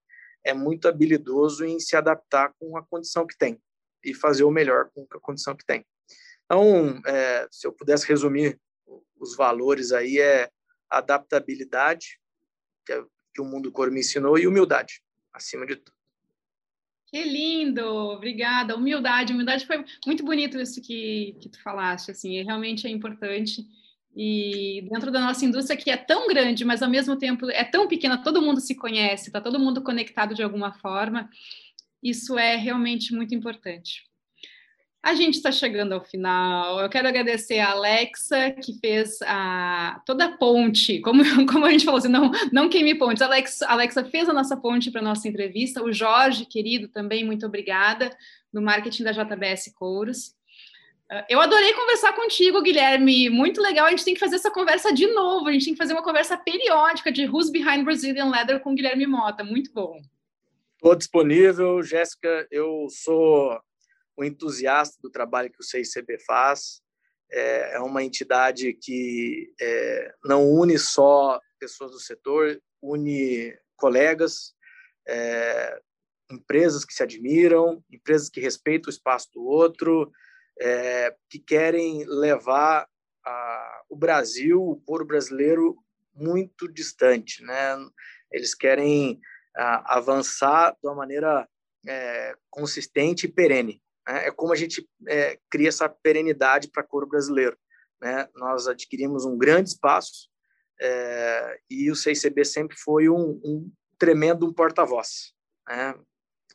[0.43, 3.61] é muito habilidoso em se adaptar com a condição que tem
[4.03, 5.85] e fazer o melhor com a condição que tem.
[6.45, 8.59] Então, é, se eu pudesse resumir
[9.19, 10.49] os valores aí, é
[10.89, 12.19] adaptabilidade,
[12.85, 15.01] que, é, que o mundo cor me ensinou, e humildade,
[15.33, 15.93] acima de tudo.
[17.07, 18.75] Que lindo, obrigada.
[18.75, 23.63] Humildade, humildade foi muito bonito isso que, que tu falaste, assim, realmente é importante.
[24.15, 27.87] E dentro da nossa indústria que é tão grande, mas ao mesmo tempo é tão
[27.87, 31.29] pequena, todo mundo se conhece, está todo mundo conectado de alguma forma.
[32.03, 34.03] Isso é realmente muito importante.
[35.01, 36.79] A gente está chegando ao final.
[36.79, 41.83] Eu quero agradecer a Alexa, que fez a, toda a ponte, como, como a gente
[41.83, 43.21] falou assim, não, não queime pontes.
[43.21, 45.83] A Alexa, Alexa fez a nossa ponte para a nossa entrevista.
[45.83, 48.15] O Jorge, querido, também, muito obrigada,
[48.51, 50.35] do marketing da JBS Couros.
[51.09, 53.29] Ah, eu adorei conversar contigo, Guilherme.
[53.29, 53.87] Muito legal.
[53.87, 55.47] A gente tem que fazer essa conversa de novo.
[55.47, 59.05] A gente tem que fazer uma conversa periódica de Who's Behind Brazilian Leather com Guilherme
[59.05, 59.43] Mota.
[59.43, 60.01] Muito bom.
[60.83, 62.45] Estou disponível, Jéssica.
[62.51, 63.57] Eu sou
[64.17, 66.81] o entusiasta do trabalho que o CICB faz.
[67.31, 74.53] É, é uma entidade que é, não une só pessoas do setor, une colegas,
[75.07, 75.79] é,
[76.29, 80.11] empresas que se admiram, empresas que respeitam o espaço do outro,
[80.59, 82.89] é, que querem levar
[83.25, 85.77] a, o Brasil, o couro brasileiro,
[86.13, 87.41] muito distante.
[87.41, 87.77] Né?
[88.29, 89.21] Eles querem
[89.55, 91.47] avançar de uma maneira
[91.87, 93.81] é, consistente e perene.
[94.07, 94.27] Né?
[94.27, 97.57] É como a gente é, cria essa perenidade para couro brasileiro.
[98.01, 98.27] Né?
[98.35, 100.29] Nós adquirimos um grande espaço
[100.81, 105.33] é, e o CICB sempre foi um, um tremendo porta-voz,
[105.67, 105.95] né?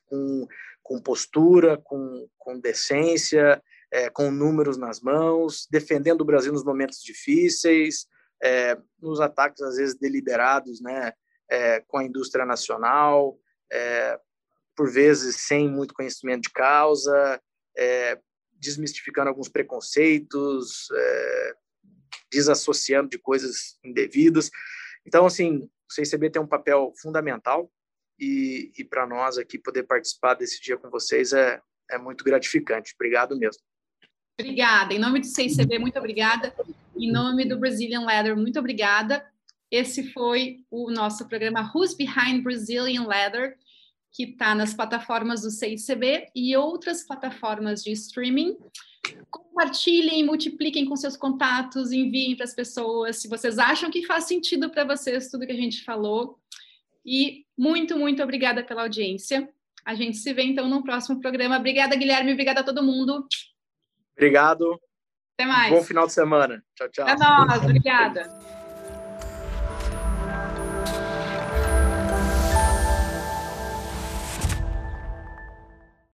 [0.06, 0.46] com,
[0.82, 7.02] com postura, com, com decência, é, com números nas mãos, defendendo o Brasil nos momentos
[7.02, 8.06] difíceis,
[8.42, 11.12] é, nos ataques às vezes deliberados, né,
[11.50, 13.38] é, com a indústria nacional,
[13.70, 14.18] é,
[14.76, 17.40] por vezes sem muito conhecimento de causa,
[17.76, 18.18] é,
[18.52, 21.54] desmistificando alguns preconceitos, é,
[22.30, 24.50] desassociando de coisas indevidas.
[25.06, 27.70] Então, assim, o CICB tem um papel fundamental
[28.18, 32.94] e, e para nós aqui poder participar desse dia com vocês é, é muito gratificante.
[32.94, 33.62] Obrigado mesmo.
[34.38, 34.94] Obrigada.
[34.94, 36.54] Em nome do CICB, muito obrigada.
[36.96, 39.24] Em nome do Brazilian Leather, muito obrigada.
[39.70, 43.56] Esse foi o nosso programa Who's Behind Brazilian Leather
[44.12, 48.56] que está nas plataformas do CICB e outras plataformas de streaming.
[49.30, 54.70] Compartilhem, multipliquem com seus contatos, enviem para as pessoas se vocês acham que faz sentido
[54.70, 56.38] para vocês tudo que a gente falou.
[57.04, 59.48] E muito, muito obrigada pela audiência.
[59.84, 61.56] A gente se vê então no próximo programa.
[61.56, 62.32] Obrigada, Guilherme.
[62.32, 63.26] Obrigada a todo mundo.
[64.16, 64.78] Obrigado.
[65.38, 65.72] Até mais.
[65.72, 66.62] Bom final de semana.
[66.74, 67.08] Tchau, tchau.
[67.08, 67.62] É nós.
[67.62, 68.57] Obrigada.